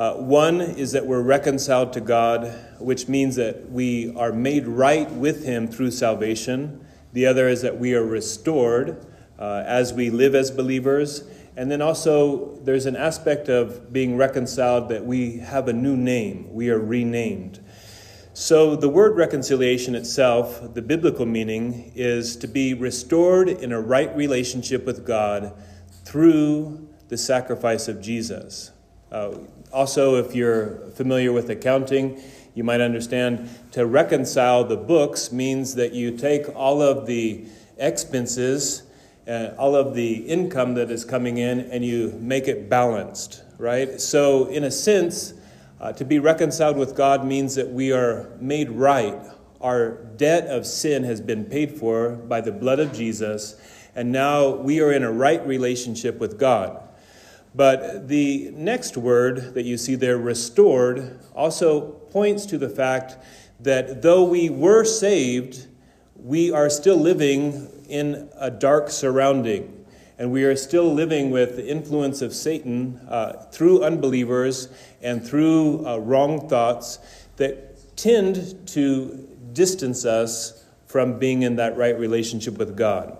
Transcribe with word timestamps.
Uh, 0.00 0.14
one 0.14 0.62
is 0.62 0.92
that 0.92 1.04
we're 1.04 1.20
reconciled 1.20 1.92
to 1.92 2.00
God, 2.00 2.50
which 2.78 3.06
means 3.06 3.36
that 3.36 3.70
we 3.70 4.14
are 4.16 4.32
made 4.32 4.66
right 4.66 5.10
with 5.12 5.44
Him 5.44 5.68
through 5.68 5.90
salvation. 5.90 6.82
The 7.12 7.26
other 7.26 7.48
is 7.48 7.60
that 7.60 7.78
we 7.78 7.94
are 7.94 8.02
restored 8.02 9.04
uh, 9.38 9.62
as 9.66 9.92
we 9.92 10.08
live 10.08 10.34
as 10.34 10.50
believers. 10.50 11.24
And 11.54 11.70
then 11.70 11.82
also, 11.82 12.56
there's 12.62 12.86
an 12.86 12.96
aspect 12.96 13.50
of 13.50 13.92
being 13.92 14.16
reconciled 14.16 14.88
that 14.88 15.04
we 15.04 15.36
have 15.40 15.68
a 15.68 15.74
new 15.74 15.98
name, 15.98 16.50
we 16.50 16.70
are 16.70 16.78
renamed. 16.78 17.60
So, 18.32 18.76
the 18.76 18.88
word 18.88 19.18
reconciliation 19.18 19.94
itself, 19.94 20.72
the 20.72 20.80
biblical 20.80 21.26
meaning, 21.26 21.92
is 21.94 22.36
to 22.36 22.48
be 22.48 22.72
restored 22.72 23.50
in 23.50 23.70
a 23.70 23.80
right 23.82 24.16
relationship 24.16 24.86
with 24.86 25.04
God 25.04 25.52
through 26.06 26.88
the 27.08 27.18
sacrifice 27.18 27.86
of 27.86 28.00
Jesus. 28.00 28.70
Uh, 29.12 29.32
also, 29.72 30.16
if 30.16 30.34
you're 30.34 30.90
familiar 30.94 31.32
with 31.32 31.48
accounting, 31.50 32.20
you 32.54 32.64
might 32.64 32.80
understand 32.80 33.48
to 33.72 33.86
reconcile 33.86 34.64
the 34.64 34.76
books 34.76 35.30
means 35.30 35.76
that 35.76 35.92
you 35.92 36.16
take 36.16 36.48
all 36.56 36.82
of 36.82 37.06
the 37.06 37.46
expenses, 37.78 38.82
uh, 39.28 39.50
all 39.56 39.76
of 39.76 39.94
the 39.94 40.14
income 40.26 40.74
that 40.74 40.90
is 40.90 41.04
coming 41.04 41.38
in, 41.38 41.60
and 41.60 41.84
you 41.84 42.12
make 42.20 42.48
it 42.48 42.68
balanced, 42.68 43.44
right? 43.58 44.00
So, 44.00 44.46
in 44.46 44.64
a 44.64 44.70
sense, 44.70 45.34
uh, 45.80 45.92
to 45.92 46.04
be 46.04 46.18
reconciled 46.18 46.76
with 46.76 46.96
God 46.96 47.24
means 47.24 47.54
that 47.54 47.70
we 47.70 47.92
are 47.92 48.28
made 48.40 48.70
right. 48.70 49.16
Our 49.60 50.02
debt 50.16 50.46
of 50.48 50.66
sin 50.66 51.04
has 51.04 51.20
been 51.20 51.44
paid 51.44 51.78
for 51.78 52.10
by 52.10 52.40
the 52.40 52.52
blood 52.52 52.80
of 52.80 52.92
Jesus, 52.92 53.54
and 53.94 54.10
now 54.10 54.50
we 54.50 54.80
are 54.80 54.92
in 54.92 55.04
a 55.04 55.12
right 55.12 55.46
relationship 55.46 56.18
with 56.18 56.38
God. 56.38 56.82
But 57.54 58.08
the 58.08 58.50
next 58.54 58.96
word 58.96 59.54
that 59.54 59.64
you 59.64 59.76
see 59.76 59.96
there, 59.96 60.18
restored, 60.18 61.20
also 61.34 61.90
points 61.90 62.46
to 62.46 62.58
the 62.58 62.68
fact 62.68 63.16
that 63.60 64.02
though 64.02 64.24
we 64.24 64.50
were 64.50 64.84
saved, 64.84 65.66
we 66.16 66.52
are 66.52 66.70
still 66.70 66.96
living 66.96 67.68
in 67.88 68.28
a 68.36 68.50
dark 68.50 68.90
surrounding. 68.90 69.76
And 70.18 70.30
we 70.30 70.44
are 70.44 70.54
still 70.54 70.92
living 70.92 71.30
with 71.30 71.56
the 71.56 71.66
influence 71.66 72.20
of 72.20 72.34
Satan 72.34 73.00
uh, 73.08 73.44
through 73.50 73.82
unbelievers 73.82 74.68
and 75.00 75.26
through 75.26 75.86
uh, 75.86 75.96
wrong 75.96 76.46
thoughts 76.48 76.98
that 77.36 77.96
tend 77.96 78.68
to 78.68 79.26
distance 79.54 80.04
us 80.04 80.64
from 80.86 81.18
being 81.18 81.42
in 81.42 81.56
that 81.56 81.76
right 81.76 81.98
relationship 81.98 82.58
with 82.58 82.76
God. 82.76 83.16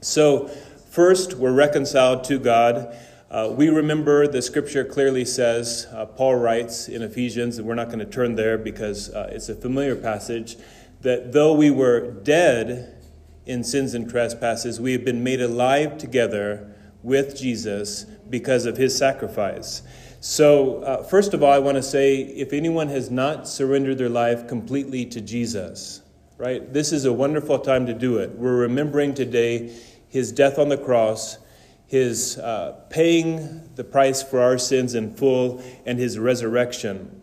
So, 0.00 0.48
first, 0.90 1.34
we're 1.34 1.52
reconciled 1.52 2.24
to 2.24 2.38
God. 2.38 2.96
Uh, 3.28 3.48
we 3.50 3.68
remember 3.68 4.28
the 4.28 4.40
scripture 4.40 4.84
clearly 4.84 5.24
says, 5.24 5.88
uh, 5.92 6.06
Paul 6.06 6.36
writes 6.36 6.88
in 6.88 7.02
Ephesians, 7.02 7.58
and 7.58 7.66
we're 7.66 7.74
not 7.74 7.88
going 7.88 7.98
to 7.98 8.04
turn 8.04 8.36
there 8.36 8.56
because 8.56 9.10
uh, 9.10 9.28
it's 9.32 9.48
a 9.48 9.54
familiar 9.56 9.96
passage, 9.96 10.56
that 11.00 11.32
though 11.32 11.52
we 11.52 11.68
were 11.68 12.12
dead 12.12 13.02
in 13.44 13.64
sins 13.64 13.94
and 13.94 14.08
trespasses, 14.08 14.80
we 14.80 14.92
have 14.92 15.04
been 15.04 15.24
made 15.24 15.40
alive 15.40 15.98
together 15.98 16.72
with 17.02 17.36
Jesus 17.36 18.04
because 18.30 18.64
of 18.64 18.76
his 18.76 18.96
sacrifice. 18.96 19.82
So, 20.20 20.82
uh, 20.84 21.02
first 21.02 21.34
of 21.34 21.42
all, 21.42 21.52
I 21.52 21.58
want 21.58 21.76
to 21.76 21.82
say 21.82 22.20
if 22.20 22.52
anyone 22.52 22.88
has 22.88 23.10
not 23.10 23.48
surrendered 23.48 23.98
their 23.98 24.08
life 24.08 24.46
completely 24.46 25.04
to 25.06 25.20
Jesus, 25.20 26.00
right, 26.38 26.72
this 26.72 26.92
is 26.92 27.04
a 27.04 27.12
wonderful 27.12 27.58
time 27.58 27.86
to 27.86 27.94
do 27.94 28.18
it. 28.18 28.30
We're 28.30 28.56
remembering 28.56 29.14
today 29.14 29.76
his 30.08 30.30
death 30.30 30.60
on 30.60 30.68
the 30.68 30.78
cross 30.78 31.38
his 31.86 32.38
uh, 32.38 32.80
paying 32.90 33.68
the 33.76 33.84
price 33.84 34.22
for 34.22 34.40
our 34.40 34.58
sins 34.58 34.94
in 34.94 35.14
full, 35.14 35.62
and 35.84 35.98
his 35.98 36.18
resurrection. 36.18 37.22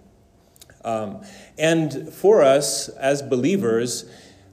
Um, 0.86 1.23
and 1.58 2.14
for 2.14 2.42
us 2.42 2.89
as 2.89 3.22
believers, 3.22 4.06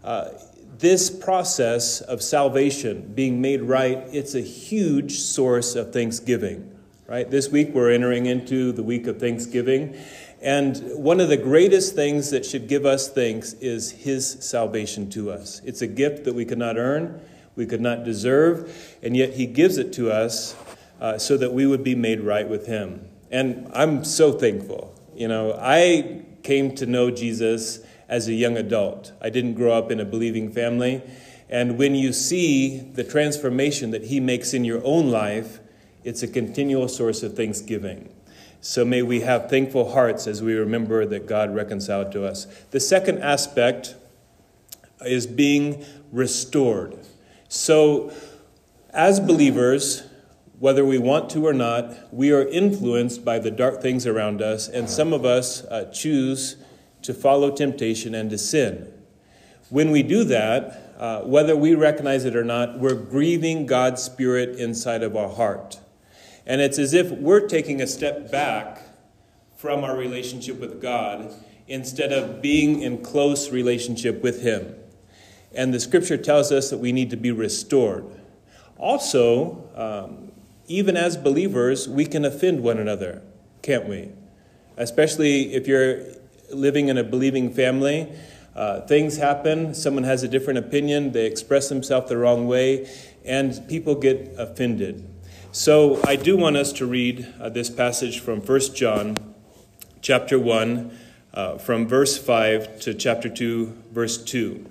uh, 0.05 0.31
this 0.79 1.11
process 1.11 2.01
of 2.01 2.23
salvation, 2.23 3.13
being 3.15 3.41
made 3.41 3.63
right, 3.63 3.99
it's 4.13 4.35
a 4.35 4.41
huge 4.41 5.19
source 5.19 5.75
of 5.75 5.93
thanksgiving. 5.93 6.77
Right? 7.07 7.29
This 7.29 7.49
week 7.49 7.75
we're 7.75 7.91
entering 7.91 8.27
into 8.27 8.71
the 8.71 8.85
week 8.85 9.09
of 9.09 9.19
Thanksgiving. 9.19 9.97
And 10.41 10.81
one 10.95 11.21
of 11.21 11.29
the 11.29 11.37
greatest 11.37 11.97
things 11.97 12.31
that 12.31 12.47
should 12.47 12.69
give 12.69 12.87
us 12.87 13.11
thanks 13.11 13.55
is 13.55 13.91
his 13.91 14.39
salvation 14.41 15.11
to 15.11 15.33
us. 15.33 15.61
It's 15.65 15.83
a 15.83 15.89
gift 15.89 16.25
that 16.25 16.35
we 16.35 16.45
cannot 16.45 16.79
earn, 16.79 17.21
we 17.61 17.67
could 17.67 17.83
not 17.83 18.05
deserve, 18.05 18.97
and 19.03 19.15
yet 19.15 19.35
He 19.35 19.45
gives 19.45 19.77
it 19.77 19.93
to 19.93 20.11
us 20.11 20.57
uh, 20.99 21.19
so 21.19 21.37
that 21.37 21.53
we 21.53 21.67
would 21.67 21.85
be 21.85 21.95
made 21.95 22.23
right 22.23 22.49
with 22.49 22.67
Him. 22.67 23.07
And 23.31 23.71
I'm 23.75 24.03
so 24.03 24.33
thankful. 24.33 24.99
You 25.15 25.29
know, 25.29 25.59
I 25.61 26.25
came 26.43 26.75
to 26.77 26.87
know 26.87 27.11
Jesus 27.11 27.81
as 28.09 28.29
a 28.29 28.33
young 28.33 28.57
adult. 28.57 29.13
I 29.21 29.29
didn't 29.29 29.55
grow 29.55 29.73
up 29.73 29.91
in 29.91 30.01
a 30.01 30.07
believing 30.07 30.51
family. 30.51 31.03
And 31.51 31.77
when 31.77 31.95
you 31.95 32.15
see 32.15 32.79
the 32.79 33.05
transformation 33.05 33.91
that 33.91 34.05
He 34.05 34.21
makes 34.21 34.55
in 34.55 34.65
your 34.65 34.81
own 34.83 35.11
life, 35.11 35.61
it's 36.03 36.23
a 36.23 36.29
continual 36.29 36.89
source 36.89 37.23
of 37.23 37.37
thanksgiving. 37.37 38.09
So 38.63 38.87
may 38.87 39.03
we 39.03 39.21
have 39.21 39.51
thankful 39.51 39.93
hearts 39.93 40.27
as 40.27 40.43
we 40.43 40.55
remember 40.55 41.05
that 41.05 41.27
God 41.27 41.55
reconciled 41.55 42.11
to 42.13 42.25
us. 42.25 42.47
The 42.71 42.81
second 42.81 43.19
aspect 43.19 43.97
is 45.05 45.27
being 45.27 45.85
restored. 46.11 46.99
So, 47.53 48.13
as 48.91 49.19
believers, 49.19 50.05
whether 50.61 50.85
we 50.85 50.99
want 50.99 51.31
to 51.31 51.45
or 51.45 51.53
not, 51.53 52.15
we 52.15 52.31
are 52.31 52.47
influenced 52.47 53.25
by 53.25 53.41
the 53.41 53.51
dark 53.51 53.83
things 53.83 54.07
around 54.07 54.41
us, 54.41 54.69
and 54.69 54.89
some 54.89 55.13
of 55.13 55.25
us 55.25 55.65
uh, 55.65 55.91
choose 55.93 56.55
to 57.03 57.13
follow 57.13 57.51
temptation 57.51 58.15
and 58.15 58.31
to 58.31 58.39
sin. 58.39 58.93
When 59.69 59.91
we 59.91 60.05
do 60.05 60.23
that, 60.23 60.95
uh, 60.97 61.23
whether 61.23 61.57
we 61.57 61.75
recognize 61.75 62.25
it 62.25 62.37
or 62.37 62.45
not, 62.45 62.79
we're 62.79 62.95
grieving 62.95 63.67
God's 63.67 64.01
Spirit 64.01 64.51
inside 64.51 65.03
of 65.03 65.17
our 65.17 65.29
heart. 65.29 65.81
And 66.47 66.61
it's 66.61 66.79
as 66.79 66.95
if 66.95 67.11
we're 67.11 67.49
taking 67.49 67.81
a 67.81 67.87
step 67.89 68.31
back 68.31 68.81
from 69.57 69.83
our 69.83 69.97
relationship 69.97 70.61
with 70.61 70.81
God 70.81 71.35
instead 71.67 72.13
of 72.13 72.41
being 72.41 72.81
in 72.81 73.03
close 73.03 73.51
relationship 73.51 74.23
with 74.23 74.43
Him. 74.43 74.77
And 75.55 75.75
the 75.75 75.81
scripture 75.81 76.17
tells 76.17 76.53
us 76.53 76.71
that 76.71 76.79
we 76.79 76.93
need 76.93 77.11
to 77.11 77.17
be 77.17 77.33
restored. 77.33 78.05
Also, 78.79 79.69
um, 79.75 80.33
even 80.67 80.97
as 80.97 81.17
believers, 81.17 81.89
we 81.89 82.07
can 82.07 82.25
offend 82.25 82.63
one 82.63 82.79
another, 82.79 83.23
can't 83.63 83.89
we? 83.89 84.11
Especially 84.77 85.55
if 85.55 85.67
you're 85.67 86.03
living 86.51 86.89
in 86.89 86.97
a 86.97 87.05
believing 87.05 87.53
family. 87.53 88.11
Uh, 88.55 88.81
things 88.83 89.17
happen, 89.17 89.75
someone 89.75 90.05
has 90.05 90.23
a 90.23 90.29
different 90.29 90.59
opinion, 90.59 91.13
they 91.13 91.27
express 91.27 91.69
themselves 91.69 92.09
the 92.09 92.17
wrong 92.17 92.47
way, 92.47 92.89
and 93.25 93.67
people 93.69 93.95
get 93.95 94.35
offended. 94.39 95.07
So 95.53 96.01
I 96.05 96.17
do 96.17 96.37
want 96.37 96.57
us 96.57 96.73
to 96.75 96.87
read 96.87 97.27
uh, 97.41 97.49
this 97.49 97.71
passage 97.71 98.21
from 98.21 98.41
1 98.41 98.61
John 98.75 99.17
chapter 100.01 100.39
1, 100.39 100.99
uh, 101.35 101.59
from 101.59 101.87
verse 101.87 102.19
5 102.19 102.81
to 102.81 102.95
chapter 102.95 103.29
2, 103.29 103.77
verse 103.93 104.19
2. 104.19 104.65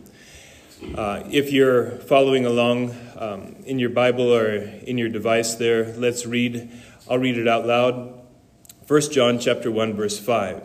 Uh, 0.82 1.24
if 1.30 1.52
you're 1.52 1.92
following 1.92 2.46
along 2.46 2.96
um, 3.18 3.54
in 3.66 3.80
your 3.80 3.90
Bible 3.90 4.34
or 4.34 4.50
in 4.56 4.98
your 4.98 5.10
device 5.10 5.56
there, 5.56 5.94
let's 5.98 6.26
read. 6.26 6.72
I'll 7.10 7.18
read 7.18 7.38
it 7.38 7.50
out 7.50 7.68
loud. 7.68 8.22
1 8.88 9.02
John 9.12 9.40
chapter 9.40 9.70
1 9.70 9.94
verse 9.94 10.18
5. 10.18 10.64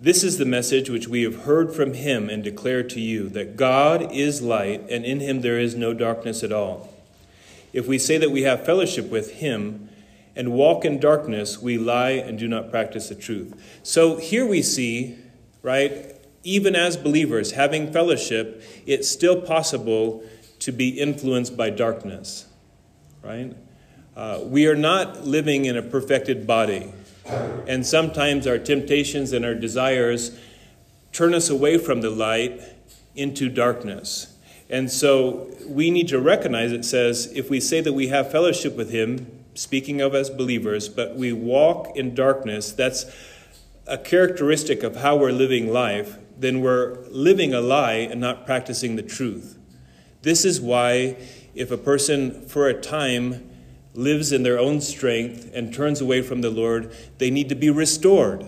This 0.00 0.24
is 0.24 0.38
the 0.38 0.46
message 0.46 0.88
which 0.88 1.06
we 1.06 1.22
have 1.24 1.42
heard 1.42 1.74
from 1.74 1.92
him 1.92 2.30
and 2.30 2.42
declare 2.42 2.82
to 2.82 2.98
you 2.98 3.28
that 3.28 3.56
God 3.56 4.10
is 4.10 4.40
light 4.40 4.88
and 4.88 5.04
in 5.04 5.20
him 5.20 5.42
there 5.42 5.58
is 5.58 5.74
no 5.74 5.92
darkness 5.92 6.42
at 6.42 6.50
all. 6.50 6.88
If 7.74 7.86
we 7.86 7.98
say 7.98 8.16
that 8.16 8.30
we 8.30 8.44
have 8.44 8.64
fellowship 8.64 9.10
with 9.10 9.34
him 9.34 9.90
and 10.34 10.54
walk 10.54 10.86
in 10.86 10.98
darkness, 10.98 11.60
we 11.60 11.76
lie 11.76 12.12
and 12.12 12.38
do 12.38 12.48
not 12.48 12.70
practice 12.70 13.10
the 13.10 13.14
truth. 13.14 13.80
So 13.82 14.16
here 14.16 14.46
we 14.46 14.62
see, 14.62 15.18
right, 15.62 16.16
even 16.42 16.74
as 16.74 16.96
believers, 16.96 17.52
having 17.52 17.92
fellowship, 17.92 18.62
it's 18.86 19.08
still 19.08 19.40
possible 19.40 20.24
to 20.60 20.72
be 20.72 20.90
influenced 20.90 21.56
by 21.56 21.70
darkness, 21.70 22.46
right? 23.22 23.54
Uh, 24.16 24.40
we 24.42 24.66
are 24.66 24.76
not 24.76 25.24
living 25.26 25.64
in 25.64 25.76
a 25.76 25.82
perfected 25.82 26.46
body. 26.46 26.92
And 27.66 27.86
sometimes 27.86 28.46
our 28.46 28.58
temptations 28.58 29.32
and 29.32 29.44
our 29.44 29.54
desires 29.54 30.38
turn 31.12 31.34
us 31.34 31.48
away 31.48 31.78
from 31.78 32.00
the 32.00 32.10
light 32.10 32.60
into 33.14 33.48
darkness. 33.48 34.36
And 34.68 34.90
so 34.90 35.50
we 35.66 35.90
need 35.90 36.08
to 36.08 36.20
recognize 36.20 36.72
it 36.72 36.84
says 36.84 37.30
if 37.34 37.50
we 37.50 37.60
say 37.60 37.80
that 37.80 37.92
we 37.92 38.08
have 38.08 38.30
fellowship 38.30 38.76
with 38.76 38.90
Him, 38.90 39.26
speaking 39.54 40.00
of 40.00 40.14
as 40.14 40.30
believers, 40.30 40.88
but 40.88 41.16
we 41.16 41.32
walk 41.32 41.96
in 41.96 42.14
darkness, 42.14 42.72
that's 42.72 43.06
a 43.90 43.98
characteristic 43.98 44.82
of 44.82 44.96
how 44.96 45.16
we're 45.16 45.32
living 45.32 45.70
life 45.70 46.16
then 46.40 46.62
we're 46.62 46.96
living 47.10 47.52
a 47.52 47.60
lie 47.60 48.08
and 48.10 48.20
not 48.20 48.46
practicing 48.46 48.96
the 48.96 49.02
truth. 49.02 49.58
This 50.22 50.44
is 50.44 50.60
why, 50.60 51.16
if 51.54 51.70
a 51.70 51.76
person 51.76 52.46
for 52.48 52.66
a 52.66 52.80
time 52.80 53.50
lives 53.94 54.32
in 54.32 54.42
their 54.42 54.58
own 54.58 54.80
strength 54.80 55.50
and 55.52 55.72
turns 55.72 56.00
away 56.00 56.22
from 56.22 56.40
the 56.40 56.50
Lord, 56.50 56.94
they 57.18 57.30
need 57.30 57.48
to 57.50 57.54
be 57.54 57.68
restored. 57.68 58.46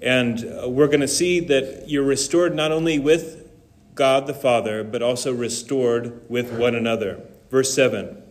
And 0.00 0.44
uh, 0.44 0.68
we're 0.68 0.88
going 0.88 1.00
to 1.00 1.08
see 1.08 1.38
that 1.40 1.84
you're 1.88 2.02
restored 2.02 2.56
not 2.56 2.72
only 2.72 2.98
with 2.98 3.48
God 3.94 4.26
the 4.26 4.34
Father, 4.34 4.82
but 4.82 5.00
also 5.00 5.32
restored 5.32 6.28
with 6.28 6.52
one 6.52 6.74
another. 6.74 7.22
Verse 7.50 7.72
7. 7.72 8.21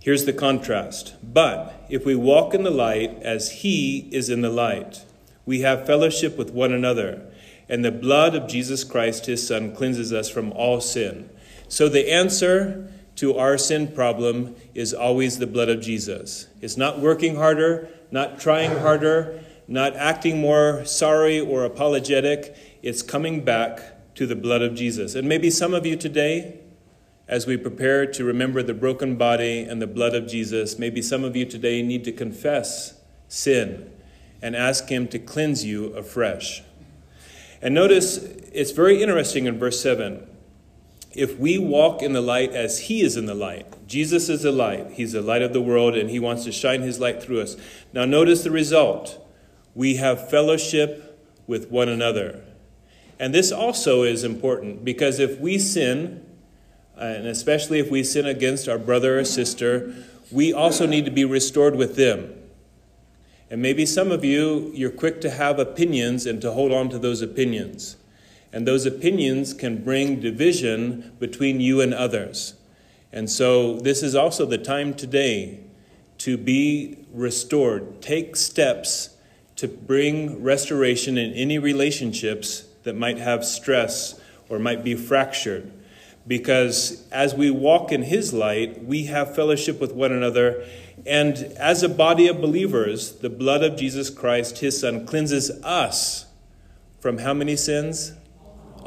Here's 0.00 0.24
the 0.24 0.32
contrast. 0.32 1.14
But 1.22 1.86
if 1.88 2.04
we 2.06 2.14
walk 2.14 2.54
in 2.54 2.62
the 2.62 2.70
light 2.70 3.20
as 3.22 3.50
he 3.50 4.08
is 4.12 4.30
in 4.30 4.42
the 4.42 4.50
light, 4.50 5.04
we 5.44 5.60
have 5.60 5.86
fellowship 5.86 6.36
with 6.36 6.50
one 6.50 6.72
another, 6.72 7.22
and 7.68 7.84
the 7.84 7.90
blood 7.90 8.34
of 8.34 8.48
Jesus 8.48 8.84
Christ, 8.84 9.26
his 9.26 9.46
Son, 9.46 9.74
cleanses 9.74 10.12
us 10.12 10.30
from 10.30 10.52
all 10.52 10.80
sin. 10.80 11.30
So 11.68 11.88
the 11.88 12.10
answer 12.10 12.92
to 13.16 13.36
our 13.36 13.58
sin 13.58 13.88
problem 13.88 14.54
is 14.74 14.94
always 14.94 15.38
the 15.38 15.46
blood 15.46 15.68
of 15.68 15.80
Jesus. 15.80 16.46
It's 16.60 16.76
not 16.76 17.00
working 17.00 17.36
harder, 17.36 17.88
not 18.10 18.40
trying 18.40 18.78
harder, 18.78 19.42
not 19.66 19.96
acting 19.96 20.40
more 20.40 20.84
sorry 20.84 21.40
or 21.40 21.64
apologetic. 21.64 22.56
It's 22.82 23.02
coming 23.02 23.44
back 23.44 24.14
to 24.14 24.26
the 24.26 24.36
blood 24.36 24.62
of 24.62 24.74
Jesus. 24.74 25.14
And 25.14 25.28
maybe 25.28 25.50
some 25.50 25.74
of 25.74 25.84
you 25.84 25.96
today, 25.96 26.60
as 27.28 27.46
we 27.46 27.56
prepare 27.58 28.06
to 28.06 28.24
remember 28.24 28.62
the 28.62 28.74
broken 28.74 29.16
body 29.16 29.60
and 29.60 29.80
the 29.80 29.86
blood 29.86 30.14
of 30.14 30.26
Jesus, 30.26 30.78
maybe 30.78 31.02
some 31.02 31.24
of 31.24 31.36
you 31.36 31.44
today 31.44 31.82
need 31.82 32.02
to 32.04 32.12
confess 32.12 32.98
sin 33.28 33.92
and 34.40 34.56
ask 34.56 34.88
Him 34.88 35.06
to 35.08 35.18
cleanse 35.18 35.64
you 35.64 35.92
afresh. 35.94 36.62
And 37.60 37.74
notice 37.74 38.16
it's 38.16 38.70
very 38.70 39.02
interesting 39.02 39.44
in 39.44 39.58
verse 39.58 39.80
7 39.80 40.26
if 41.12 41.38
we 41.38 41.58
walk 41.58 42.02
in 42.02 42.12
the 42.12 42.20
light 42.20 42.52
as 42.52 42.80
He 42.80 43.02
is 43.02 43.16
in 43.16 43.26
the 43.26 43.34
light, 43.34 43.86
Jesus 43.88 44.28
is 44.28 44.42
the 44.42 44.52
light. 44.52 44.92
He's 44.92 45.12
the 45.12 45.22
light 45.22 45.42
of 45.42 45.52
the 45.52 45.60
world, 45.60 45.96
and 45.96 46.10
He 46.10 46.20
wants 46.20 46.44
to 46.44 46.52
shine 46.52 46.82
His 46.82 47.00
light 47.00 47.22
through 47.22 47.40
us. 47.40 47.56
Now, 47.92 48.04
notice 48.04 48.44
the 48.44 48.50
result. 48.50 49.18
We 49.74 49.96
have 49.96 50.30
fellowship 50.30 51.18
with 51.46 51.70
one 51.70 51.88
another. 51.88 52.44
And 53.18 53.34
this 53.34 53.50
also 53.50 54.02
is 54.02 54.22
important 54.22 54.84
because 54.84 55.18
if 55.18 55.40
we 55.40 55.58
sin, 55.58 56.24
Uh, 56.98 57.04
and 57.04 57.26
especially 57.26 57.78
if 57.78 57.90
we 57.90 58.02
sin 58.02 58.26
against 58.26 58.68
our 58.68 58.78
brother 58.78 59.20
or 59.20 59.24
sister, 59.24 59.94
we 60.32 60.52
also 60.52 60.86
need 60.86 61.04
to 61.04 61.10
be 61.10 61.24
restored 61.24 61.76
with 61.76 61.96
them. 61.96 62.34
And 63.50 63.62
maybe 63.62 63.86
some 63.86 64.10
of 64.10 64.24
you, 64.24 64.72
you're 64.74 64.90
quick 64.90 65.20
to 65.22 65.30
have 65.30 65.58
opinions 65.58 66.26
and 66.26 66.42
to 66.42 66.52
hold 66.52 66.72
on 66.72 66.88
to 66.90 66.98
those 66.98 67.22
opinions. 67.22 67.96
And 68.52 68.66
those 68.66 68.84
opinions 68.84 69.54
can 69.54 69.84
bring 69.84 70.20
division 70.20 71.12
between 71.18 71.60
you 71.60 71.80
and 71.80 71.94
others. 71.94 72.54
And 73.12 73.30
so, 73.30 73.78
this 73.78 74.02
is 74.02 74.14
also 74.14 74.44
the 74.44 74.58
time 74.58 74.92
today 74.92 75.60
to 76.18 76.36
be 76.36 76.98
restored. 77.12 78.02
Take 78.02 78.36
steps 78.36 79.10
to 79.56 79.68
bring 79.68 80.42
restoration 80.42 81.16
in 81.16 81.32
any 81.32 81.58
relationships 81.58 82.64
that 82.82 82.96
might 82.96 83.18
have 83.18 83.44
stress 83.44 84.20
or 84.48 84.58
might 84.58 84.84
be 84.84 84.94
fractured. 84.94 85.72
Because 86.28 87.08
as 87.10 87.34
we 87.34 87.50
walk 87.50 87.90
in 87.90 88.02
His 88.02 88.32
light, 88.32 88.84
we 88.84 89.06
have 89.06 89.34
fellowship 89.34 89.80
with 89.80 89.92
one 89.92 90.12
another. 90.12 90.64
And 91.04 91.36
as 91.58 91.82
a 91.82 91.88
body 91.88 92.28
of 92.28 92.40
believers, 92.40 93.12
the 93.16 93.30
blood 93.30 93.64
of 93.64 93.76
Jesus 93.76 94.10
Christ, 94.10 94.58
His 94.58 94.78
Son, 94.78 95.04
cleanses 95.04 95.50
us 95.64 96.26
from 97.00 97.18
how 97.18 97.34
many 97.34 97.56
sins? 97.56 98.12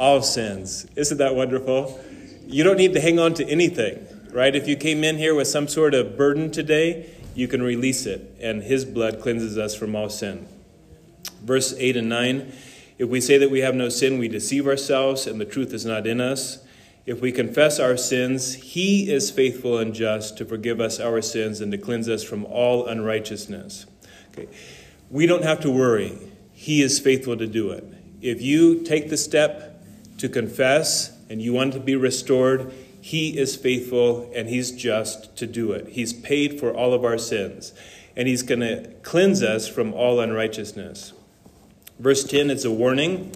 all 0.01 0.21
sins. 0.23 0.87
Isn't 0.95 1.19
that 1.19 1.35
wonderful? 1.35 1.99
You 2.47 2.63
don't 2.63 2.77
need 2.77 2.93
to 2.93 2.99
hang 2.99 3.19
on 3.19 3.35
to 3.35 3.47
anything, 3.47 4.05
right? 4.31 4.55
If 4.55 4.67
you 4.67 4.75
came 4.75 5.03
in 5.03 5.17
here 5.17 5.35
with 5.35 5.47
some 5.47 5.67
sort 5.67 5.93
of 5.93 6.17
burden 6.17 6.49
today, 6.49 7.11
you 7.35 7.47
can 7.47 7.61
release 7.61 8.07
it, 8.07 8.35
and 8.41 8.63
His 8.63 8.83
blood 8.83 9.21
cleanses 9.21 9.59
us 9.59 9.75
from 9.75 9.95
all 9.95 10.09
sin. 10.09 10.47
Verse 11.43 11.73
8 11.77 11.97
and 11.97 12.09
9 12.09 12.51
If 12.97 13.09
we 13.09 13.21
say 13.21 13.37
that 13.37 13.51
we 13.51 13.59
have 13.59 13.75
no 13.75 13.89
sin, 13.89 14.17
we 14.17 14.27
deceive 14.27 14.67
ourselves, 14.67 15.27
and 15.27 15.39
the 15.39 15.45
truth 15.45 15.71
is 15.71 15.85
not 15.85 16.07
in 16.07 16.19
us. 16.19 16.63
If 17.05 17.19
we 17.19 17.31
confess 17.31 17.79
our 17.79 17.97
sins, 17.97 18.53
He 18.53 19.11
is 19.11 19.31
faithful 19.31 19.77
and 19.77 19.93
just 19.93 20.37
to 20.37 20.45
forgive 20.45 20.79
us 20.79 20.99
our 20.99 21.21
sins 21.21 21.59
and 21.59 21.71
to 21.71 21.77
cleanse 21.77 22.07
us 22.07 22.23
from 22.23 22.45
all 22.45 22.85
unrighteousness. 22.85 23.85
Okay. 24.31 24.47
We 25.09 25.25
don't 25.25 25.43
have 25.43 25.59
to 25.61 25.71
worry. 25.71 26.17
He 26.53 26.81
is 26.81 26.99
faithful 26.99 27.35
to 27.37 27.47
do 27.47 27.71
it. 27.71 27.83
If 28.21 28.41
you 28.41 28.83
take 28.83 29.09
the 29.09 29.17
step 29.17 29.83
to 30.19 30.29
confess 30.29 31.17
and 31.27 31.41
you 31.41 31.53
want 31.53 31.73
to 31.73 31.79
be 31.79 31.95
restored, 31.95 32.71
He 33.01 33.37
is 33.37 33.55
faithful 33.55 34.31
and 34.35 34.47
He's 34.47 34.71
just 34.71 35.35
to 35.37 35.47
do 35.47 35.71
it. 35.71 35.87
He's 35.89 36.13
paid 36.13 36.59
for 36.59 36.71
all 36.71 36.93
of 36.93 37.03
our 37.03 37.17
sins, 37.17 37.73
and 38.15 38.27
He's 38.27 38.43
going 38.43 38.59
to 38.59 38.93
cleanse 39.01 39.41
us 39.41 39.67
from 39.67 39.91
all 39.93 40.19
unrighteousness. 40.19 41.13
Verse 41.97 42.23
10 42.23 42.51
it's 42.51 42.63
a 42.63 42.71
warning. 42.71 43.33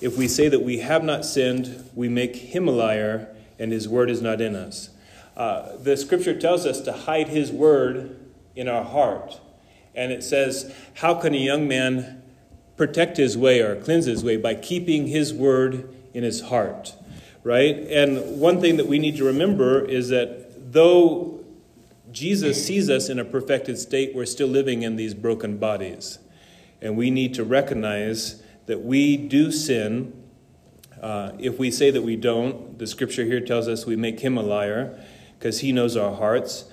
If 0.00 0.16
we 0.16 0.28
say 0.28 0.48
that 0.48 0.62
we 0.62 0.78
have 0.78 1.02
not 1.02 1.24
sinned, 1.24 1.90
we 1.94 2.08
make 2.08 2.36
Him 2.36 2.68
a 2.68 2.72
liar, 2.72 3.34
and 3.58 3.72
His 3.72 3.88
word 3.88 4.10
is 4.10 4.22
not 4.22 4.40
in 4.40 4.54
us. 4.54 4.90
Uh, 5.36 5.76
the 5.76 5.96
scripture 5.96 6.38
tells 6.38 6.66
us 6.66 6.80
to 6.82 6.92
hide 6.92 7.28
His 7.28 7.50
word 7.50 8.18
in 8.58 8.68
our 8.68 8.84
heart. 8.84 9.40
And 9.94 10.12
it 10.12 10.22
says, 10.22 10.74
How 10.94 11.14
can 11.14 11.34
a 11.34 11.38
young 11.38 11.66
man 11.68 12.22
protect 12.76 13.16
his 13.16 13.36
way 13.36 13.60
or 13.60 13.76
cleanse 13.76 14.06
his 14.06 14.24
way? 14.24 14.36
By 14.36 14.54
keeping 14.54 15.06
his 15.06 15.32
word 15.32 15.88
in 16.12 16.22
his 16.24 16.42
heart, 16.42 16.94
right? 17.42 17.76
And 17.76 18.40
one 18.40 18.60
thing 18.60 18.76
that 18.76 18.86
we 18.86 18.98
need 18.98 19.16
to 19.16 19.24
remember 19.24 19.84
is 19.84 20.08
that 20.10 20.72
though 20.72 21.40
Jesus 22.12 22.64
sees 22.64 22.88
us 22.90 23.08
in 23.08 23.18
a 23.18 23.24
perfected 23.24 23.78
state, 23.78 24.14
we're 24.14 24.26
still 24.26 24.48
living 24.48 24.82
in 24.82 24.96
these 24.96 25.14
broken 25.14 25.58
bodies. 25.58 26.18
And 26.80 26.96
we 26.96 27.10
need 27.10 27.34
to 27.34 27.44
recognize 27.44 28.42
that 28.68 28.84
we 28.84 29.16
do 29.16 29.50
sin. 29.50 30.12
Uh, 31.02 31.32
if 31.38 31.58
we 31.58 31.70
say 31.70 31.90
that 31.90 32.02
we 32.02 32.16
don't, 32.16 32.78
the 32.78 32.86
scripture 32.86 33.24
here 33.24 33.40
tells 33.40 33.66
us 33.66 33.84
we 33.84 33.96
make 33.96 34.20
him 34.20 34.38
a 34.38 34.42
liar 34.42 34.98
because 35.38 35.60
he 35.60 35.72
knows 35.72 35.96
our 35.96 36.14
hearts. 36.14 36.64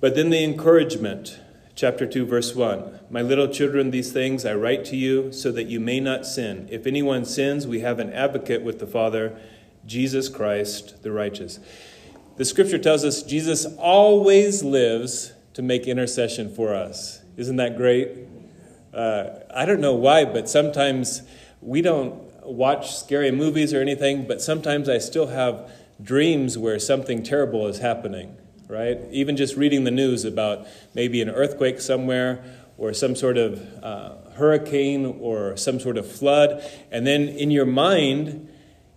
But 0.00 0.14
then 0.16 0.30
the 0.30 0.42
encouragement 0.42 1.38
Chapter 1.80 2.06
2, 2.06 2.26
verse 2.26 2.54
1 2.54 3.00
My 3.08 3.22
little 3.22 3.48
children, 3.48 3.90
these 3.90 4.12
things 4.12 4.44
I 4.44 4.52
write 4.52 4.84
to 4.86 4.96
you 4.96 5.32
so 5.32 5.50
that 5.52 5.64
you 5.64 5.80
may 5.80 5.98
not 5.98 6.26
sin. 6.26 6.68
If 6.70 6.86
anyone 6.86 7.24
sins, 7.24 7.66
we 7.66 7.80
have 7.80 7.98
an 7.98 8.12
advocate 8.12 8.60
with 8.60 8.80
the 8.80 8.86
Father, 8.86 9.40
Jesus 9.86 10.28
Christ, 10.28 11.02
the 11.02 11.10
righteous. 11.10 11.58
The 12.36 12.44
scripture 12.44 12.78
tells 12.78 13.02
us 13.02 13.22
Jesus 13.22 13.64
always 13.78 14.62
lives 14.62 15.32
to 15.54 15.62
make 15.62 15.86
intercession 15.86 16.54
for 16.54 16.74
us. 16.74 17.22
Isn't 17.38 17.56
that 17.56 17.78
great? 17.78 18.10
Uh, 18.92 19.40
I 19.54 19.64
don't 19.66 19.80
know 19.80 19.94
why, 19.94 20.24
but 20.24 20.48
sometimes 20.48 21.22
we 21.60 21.82
don't 21.82 22.14
watch 22.44 22.96
scary 22.96 23.30
movies 23.30 23.72
or 23.72 23.80
anything, 23.80 24.26
but 24.26 24.40
sometimes 24.42 24.88
I 24.88 24.98
still 24.98 25.28
have 25.28 25.70
dreams 26.02 26.56
where 26.56 26.78
something 26.78 27.22
terrible 27.22 27.66
is 27.66 27.78
happening 27.78 28.36
right? 28.70 29.00
Even 29.10 29.36
just 29.36 29.56
reading 29.56 29.84
the 29.84 29.90
news 29.90 30.24
about 30.24 30.66
maybe 30.94 31.20
an 31.20 31.28
earthquake 31.28 31.80
somewhere 31.80 32.42
or 32.78 32.94
some 32.94 33.16
sort 33.16 33.36
of 33.36 33.60
uh, 33.82 34.14
hurricane 34.34 35.04
or 35.20 35.56
some 35.56 35.80
sort 35.80 35.98
of 35.98 36.10
flood, 36.10 36.64
and 36.90 37.06
then 37.06 37.28
in 37.28 37.50
your 37.50 37.66
mind, 37.66 38.48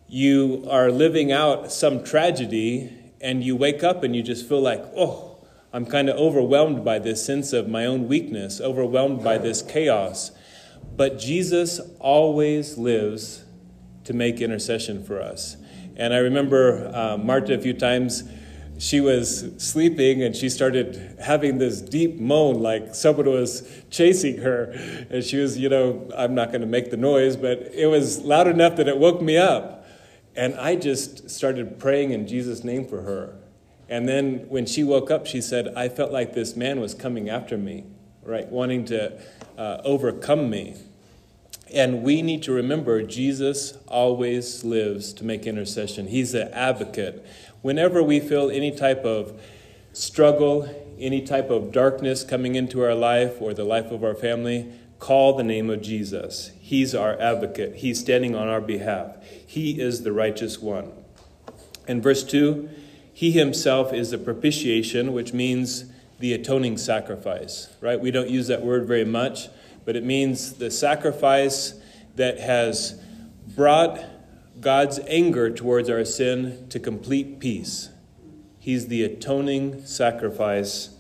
you 0.08 0.66
are 0.70 0.92
living 0.92 1.32
out 1.32 1.72
some 1.72 2.04
tragedy, 2.04 2.94
and 3.20 3.44
you 3.44 3.56
wake 3.56 3.84
up 3.84 4.04
and 4.04 4.16
you 4.16 4.22
just 4.22 4.48
feel 4.48 4.62
like, 4.62 4.84
oh, 4.96 5.33
I'm 5.74 5.88
kind 5.88 6.08
of 6.08 6.16
overwhelmed 6.18 6.86
by 6.86 7.00
this 7.00 7.26
sense 7.26 7.52
of 7.52 7.68
my 7.68 7.86
own 7.88 8.08
weakness, 8.08 8.62
overwhelmed 8.62 9.24
by 9.24 9.40
this 9.40 9.64
chaos. 9.64 10.32
But 10.96 11.18
Jesus 11.18 11.82
always 12.00 12.78
lives 12.78 13.44
to 14.04 14.14
make 14.14 14.40
intercession 14.40 15.04
for 15.04 15.20
us. 15.20 15.58
And 15.96 16.14
I 16.14 16.18
remember 16.18 16.92
uh, 16.94 17.18
Marta 17.18 17.56
a 17.56 17.58
few 17.58 17.74
times 17.74 18.24
she 18.78 19.02
was 19.02 19.52
sleeping 19.58 20.22
and 20.22 20.36
she 20.36 20.50
started 20.50 21.18
having 21.20 21.58
this 21.58 21.82
deep 21.82 22.20
moan 22.20 22.62
like 22.62 22.94
someone 22.94 23.28
was 23.28 23.68
chasing 23.90 24.38
her. 24.38 24.66
And 25.10 25.24
she 25.24 25.38
was, 25.38 25.58
you 25.58 25.70
know, 25.70 26.08
I'm 26.16 26.36
not 26.36 26.50
going 26.50 26.62
to 26.62 26.68
make 26.68 26.92
the 26.92 26.98
noise, 26.98 27.36
but 27.36 27.60
it 27.74 27.88
was 27.88 28.22
loud 28.22 28.48
enough 28.48 28.76
that 28.76 28.88
it 28.88 28.98
woke 29.00 29.22
me 29.22 29.38
up. 29.38 29.88
And 30.36 30.54
I 30.56 30.76
just 30.76 31.32
started 31.32 31.80
praying 31.80 32.12
in 32.12 32.28
Jesus' 32.28 32.64
name 32.64 32.86
for 32.86 33.02
her. 33.02 33.40
And 33.94 34.10
then 34.10 34.50
when 34.50 34.66
she 34.66 34.84
woke 34.84 35.12
up, 35.12 35.28
she 35.28 35.40
said, 35.40 35.72
I 35.76 35.88
felt 35.88 36.12
like 36.12 36.34
this 36.34 36.56
man 36.56 36.80
was 36.80 36.96
coming 36.96 37.30
after 37.30 37.60
me, 37.60 37.84
right, 38.24 38.48
wanting 38.48 38.86
to 38.86 39.22
uh, 39.56 39.82
overcome 39.84 40.50
me. 40.50 40.78
And 41.72 42.02
we 42.02 42.24
need 42.24 42.42
to 42.44 42.52
remember 42.52 43.04
Jesus 43.04 43.78
always 43.88 44.64
lives 44.64 45.14
to 45.14 45.24
make 45.24 45.46
intercession. 45.46 46.08
He's 46.08 46.34
an 46.34 46.48
advocate 46.54 47.24
whenever 47.62 48.02
we 48.02 48.20
feel 48.20 48.50
any 48.50 48.72
type 48.72 49.06
of 49.06 49.40
struggle, 49.94 50.68
any 50.98 51.22
type 51.22 51.52
of 51.52 51.72
darkness 51.72 52.24
coming 52.24 52.56
into 52.56 52.82
our 52.82 52.96
life 52.96 53.40
or 53.40 53.54
the 53.54 53.64
life 53.64 53.92
of 53.92 54.04
our 54.04 54.16
family, 54.16 54.74
call 54.98 55.38
the 55.38 55.44
name 55.44 55.70
of 55.70 55.84
Jesus. 55.84 56.50
He's 56.60 56.96
our 56.96 57.16
advocate, 57.22 57.76
He's 57.76 58.00
standing 58.00 58.34
on 58.34 58.48
our 58.48 58.62
behalf. 58.62 59.24
He 59.46 59.80
is 59.80 60.02
the 60.02 60.12
righteous 60.12 60.58
one. 60.58 60.92
In 61.88 62.02
verse 62.02 62.24
2, 62.24 62.72
he 63.14 63.32
himself 63.32 63.94
is 63.94 64.12
the 64.12 64.18
propitiation, 64.18 65.14
which 65.14 65.34
means 65.34 65.86
the 66.20 66.34
atoning 66.34 66.78
sacrifice, 66.78 67.70
right? 67.80 68.00
We 68.00 68.12
don't 68.12 68.30
use 68.30 68.48
that 68.48 68.64
word 68.64 68.88
very 68.88 69.06
much, 69.06 69.50
but 69.86 69.96
it 69.96 70.04
means 70.04 70.54
the 70.54 70.72
sacrifice 70.72 71.76
that 72.16 72.40
has 72.40 73.00
brought 73.56 74.04
God's 74.60 75.00
anger 75.08 75.50
towards 75.50 75.90
our 75.90 76.06
sin 76.06 76.68
to 76.70 76.80
complete 76.80 77.40
peace. 77.40 77.90
He's 78.60 78.88
the 78.88 79.04
atoning 79.04 79.86
sacrifice 79.86 80.96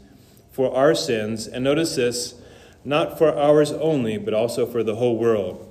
for 0.51 0.75
our 0.75 0.93
sins. 0.93 1.47
And 1.47 1.63
notice 1.63 1.95
this 1.95 2.35
not 2.83 3.17
for 3.17 3.35
ours 3.35 3.71
only, 3.71 4.17
but 4.17 4.33
also 4.33 4.65
for 4.65 4.83
the 4.83 4.95
whole 4.95 5.17
world. 5.17 5.69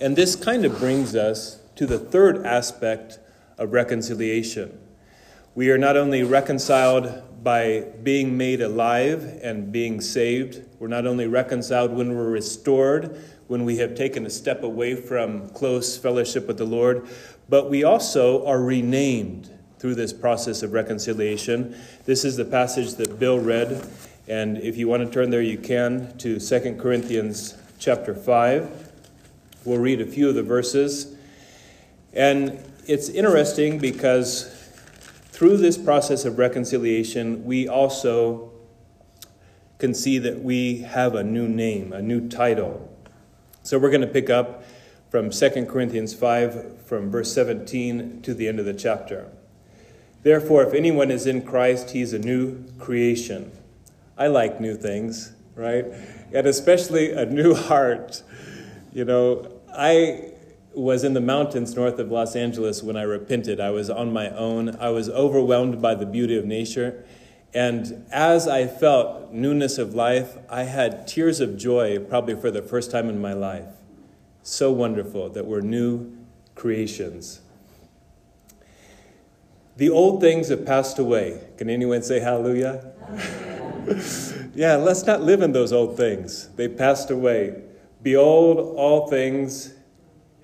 And 0.00 0.16
this 0.16 0.34
kind 0.34 0.64
of 0.64 0.78
brings 0.78 1.14
us 1.14 1.60
to 1.76 1.86
the 1.86 1.98
third 1.98 2.44
aspect 2.44 3.18
of 3.56 3.72
reconciliation. 3.72 4.78
We 5.56 5.70
are 5.70 5.78
not 5.78 5.96
only 5.96 6.22
reconciled 6.22 7.42
by 7.42 7.86
being 8.02 8.36
made 8.36 8.60
alive 8.60 9.40
and 9.42 9.72
being 9.72 10.02
saved, 10.02 10.62
we're 10.78 10.88
not 10.88 11.06
only 11.06 11.26
reconciled 11.28 11.92
when 11.92 12.14
we're 12.14 12.28
restored, 12.28 13.18
when 13.46 13.64
we 13.64 13.78
have 13.78 13.94
taken 13.94 14.26
a 14.26 14.30
step 14.30 14.64
away 14.64 14.94
from 14.94 15.48
close 15.48 15.96
fellowship 15.96 16.46
with 16.46 16.58
the 16.58 16.66
Lord, 16.66 17.08
but 17.48 17.70
we 17.70 17.84
also 17.84 18.46
are 18.46 18.60
renamed 18.60 19.50
through 19.78 19.94
this 19.94 20.12
process 20.12 20.62
of 20.62 20.74
reconciliation. 20.74 21.74
This 22.04 22.26
is 22.26 22.36
the 22.36 22.44
passage 22.44 22.92
that 22.96 23.18
Bill 23.18 23.38
read, 23.38 23.88
and 24.28 24.58
if 24.58 24.76
you 24.76 24.88
want 24.88 25.06
to 25.06 25.10
turn 25.10 25.30
there, 25.30 25.40
you 25.40 25.56
can 25.56 26.18
to 26.18 26.38
2 26.38 26.76
Corinthians 26.78 27.54
chapter 27.78 28.14
5. 28.14 28.92
We'll 29.64 29.78
read 29.78 30.02
a 30.02 30.06
few 30.06 30.28
of 30.28 30.34
the 30.34 30.42
verses. 30.42 31.16
And 32.12 32.62
it's 32.86 33.08
interesting 33.08 33.78
because 33.78 34.55
through 35.36 35.58
this 35.58 35.76
process 35.76 36.24
of 36.24 36.38
reconciliation, 36.38 37.44
we 37.44 37.68
also 37.68 38.50
can 39.78 39.92
see 39.92 40.16
that 40.16 40.42
we 40.42 40.78
have 40.78 41.14
a 41.14 41.22
new 41.22 41.46
name, 41.46 41.92
a 41.92 42.00
new 42.00 42.26
title. 42.26 42.90
So 43.62 43.78
we're 43.78 43.90
going 43.90 44.00
to 44.00 44.06
pick 44.06 44.30
up 44.30 44.64
from 45.10 45.28
2 45.28 45.66
Corinthians 45.66 46.14
5, 46.14 46.80
from 46.86 47.10
verse 47.10 47.34
17 47.34 48.22
to 48.22 48.32
the 48.32 48.48
end 48.48 48.58
of 48.58 48.64
the 48.64 48.72
chapter. 48.72 49.30
Therefore, 50.22 50.62
if 50.62 50.72
anyone 50.72 51.10
is 51.10 51.26
in 51.26 51.42
Christ, 51.42 51.90
he's 51.90 52.14
a 52.14 52.18
new 52.18 52.64
creation. 52.78 53.52
I 54.16 54.28
like 54.28 54.58
new 54.58 54.74
things, 54.74 55.34
right? 55.54 55.84
And 56.32 56.46
especially 56.46 57.12
a 57.12 57.26
new 57.26 57.52
heart. 57.68 58.22
You 58.90 59.04
know, 59.04 59.52
I 59.70 60.32
was 60.76 61.04
in 61.04 61.14
the 61.14 61.20
mountains 61.20 61.74
north 61.74 61.98
of 61.98 62.12
Los 62.12 62.36
Angeles 62.36 62.82
when 62.82 62.96
I 62.96 63.02
repented. 63.02 63.58
I 63.60 63.70
was 63.70 63.88
on 63.88 64.12
my 64.12 64.28
own. 64.28 64.76
I 64.76 64.90
was 64.90 65.08
overwhelmed 65.08 65.80
by 65.80 65.94
the 65.94 66.04
beauty 66.04 66.36
of 66.36 66.44
nature. 66.44 67.02
And 67.54 68.04
as 68.12 68.46
I 68.46 68.66
felt 68.66 69.32
newness 69.32 69.78
of 69.78 69.94
life, 69.94 70.36
I 70.50 70.64
had 70.64 71.06
tears 71.06 71.40
of 71.40 71.56
joy 71.56 71.98
probably 71.98 72.34
for 72.34 72.50
the 72.50 72.60
first 72.60 72.90
time 72.90 73.08
in 73.08 73.18
my 73.18 73.32
life. 73.32 73.64
So 74.42 74.70
wonderful 74.70 75.30
that 75.30 75.46
we're 75.46 75.62
new 75.62 76.14
creations. 76.54 77.40
The 79.78 79.88
old 79.88 80.20
things 80.20 80.48
have 80.50 80.66
passed 80.66 80.98
away. 80.98 81.40
Can 81.56 81.70
anyone 81.70 82.02
say 82.02 82.20
hallelujah? 82.20 82.92
yeah, 84.54 84.76
let's 84.76 85.06
not 85.06 85.22
live 85.22 85.40
in 85.40 85.52
those 85.52 85.72
old 85.72 85.96
things. 85.96 86.48
They 86.56 86.68
passed 86.68 87.10
away. 87.10 87.62
Behold, 88.02 88.76
all 88.76 89.08
things 89.08 89.72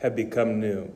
have 0.03 0.15
become 0.15 0.61
new. 0.61 0.93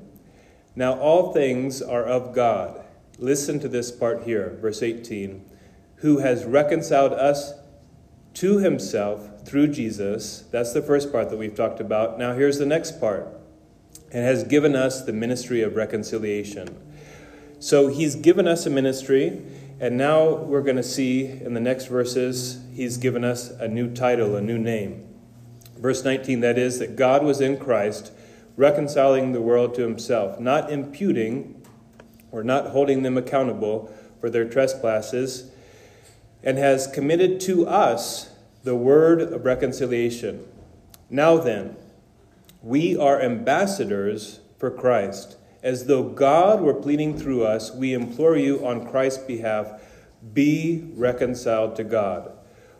Now 0.75 0.99
all 0.99 1.33
things 1.33 1.81
are 1.81 2.05
of 2.05 2.35
God. 2.35 2.85
Listen 3.19 3.59
to 3.61 3.69
this 3.69 3.91
part 3.91 4.25
here, 4.25 4.59
verse 4.61 4.83
18, 4.83 5.43
who 5.97 6.19
has 6.19 6.45
reconciled 6.45 7.13
us 7.13 7.55
to 8.35 8.59
himself 8.59 9.47
through 9.47 9.69
Jesus. 9.69 10.45
That's 10.51 10.75
the 10.75 10.83
first 10.83 11.11
part 11.11 11.31
that 11.31 11.39
we've 11.39 11.55
talked 11.55 11.81
about. 11.81 12.19
Now 12.19 12.35
here's 12.35 12.59
the 12.59 12.67
next 12.67 13.01
part. 13.01 13.29
And 14.13 14.25
has 14.25 14.45
given 14.45 14.77
us 14.77 15.05
the 15.05 15.13
ministry 15.13 15.63
of 15.63 15.77
reconciliation. 15.77 16.77
So 17.59 17.89
he's 17.89 18.15
given 18.15 18.47
us 18.47 18.67
a 18.67 18.71
ministry, 18.71 19.43
and 19.81 19.97
now 19.97 20.29
we're 20.35 20.63
going 20.63 20.77
to 20.77 20.83
see 20.83 21.27
in 21.27 21.55
the 21.55 21.61
next 21.61 21.87
verses, 21.87 22.61
he's 22.75 22.99
given 22.99 23.25
us 23.25 23.51
a 23.51 23.67
new 23.67 23.93
title, 23.93 24.37
a 24.37 24.43
new 24.43 24.59
name. 24.59 25.07
Verse 25.79 26.05
19, 26.05 26.41
that 26.41 26.59
is, 26.59 26.79
that 26.79 26.97
God 26.97 27.25
was 27.25 27.41
in 27.41 27.57
Christ 27.57 28.13
reconciling 28.57 29.33
the 29.33 29.41
world 29.41 29.75
to 29.75 29.83
himself, 29.83 30.41
not 30.41 30.71
imputing 30.71 31.63
or 32.33 32.43
not 32.43 32.69
holding 32.69 33.03
them 33.03 33.17
accountable 33.17 33.93
for 34.21 34.31
their 34.31 34.49
trespasses, 34.49 35.51
and 36.43 36.59
has 36.59 36.87
committed 36.87 37.41
to 37.41 37.67
us 37.67 38.31
the 38.65 38.75
word 38.75 39.21
of 39.21 39.45
reconciliation. 39.45 40.47
Now 41.09 41.39
then, 41.39 41.77
we 42.63 42.97
are 42.97 43.21
ambassadors 43.21 44.41
for 44.59 44.71
Christ. 44.71 45.37
As 45.63 45.87
though 45.87 46.03
God 46.03 46.61
were 46.61 46.75
pleading 46.75 47.19
through 47.19 47.45
us, 47.45 47.73
we 47.73 47.93
implore 47.93 48.37
you 48.37 48.67
on 48.67 48.89
Christ's 48.89 49.25
behalf 49.25 49.83
be 50.33 50.89
reconciled 50.95 51.77
to 51.77 51.85
God. 51.85 52.33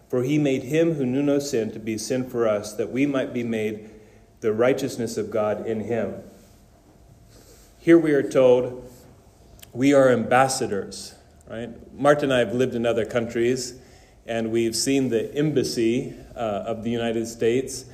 For 0.09 0.23
he 0.23 0.39
made 0.39 0.65
him 0.65 0.95
who 0.95 1.07
knew 1.07 1.23
no 1.23 1.39
sin 1.39 1.73
to 1.73 1.79
be 1.79 1.99
sin 1.99 2.29
for 2.29 2.47
us, 2.49 2.73
that 2.75 2.91
we 2.91 3.07
might 3.07 3.33
be 3.33 3.43
made 3.43 3.91
the 4.41 4.53
righteousness 4.53 5.17
of 5.17 5.31
God 5.31 5.67
in 5.67 5.81
him. 5.81 6.23
Here 7.79 7.99
we 7.99 8.13
are 8.13 8.23
told 8.23 8.91
we 9.73 9.93
are 9.93 10.09
ambassadors, 10.09 11.15
right? 11.49 11.71
Martin 11.95 12.25
and 12.25 12.35
I 12.35 12.39
have 12.39 12.55
lived 12.55 12.75
in 12.75 12.87
other 12.87 13.05
countries, 13.05 13.79
and 14.27 14.51
we've 14.51 14.75
seen 14.75 15.11
the 15.11 15.35
embassy 15.35 16.15
uh, 16.35 16.65
of 16.67 16.83
the 16.83 16.91
United 16.91 17.27
States. 17.27 17.85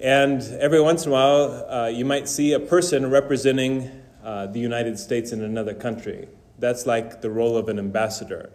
And 0.00 0.42
every 0.60 0.80
once 0.80 1.04
in 1.04 1.10
a 1.10 1.12
while, 1.12 1.66
uh, 1.68 1.88
you 1.88 2.04
might 2.04 2.28
see 2.28 2.52
a 2.52 2.60
person 2.60 3.10
representing 3.10 3.90
uh, 4.22 4.46
the 4.46 4.60
United 4.60 4.98
States 4.98 5.32
in 5.32 5.42
another 5.42 5.74
country. 5.74 6.28
That's 6.58 6.86
like 6.86 7.20
the 7.20 7.30
role 7.30 7.56
of 7.56 7.68
an 7.68 7.78
ambassador. 7.78 8.50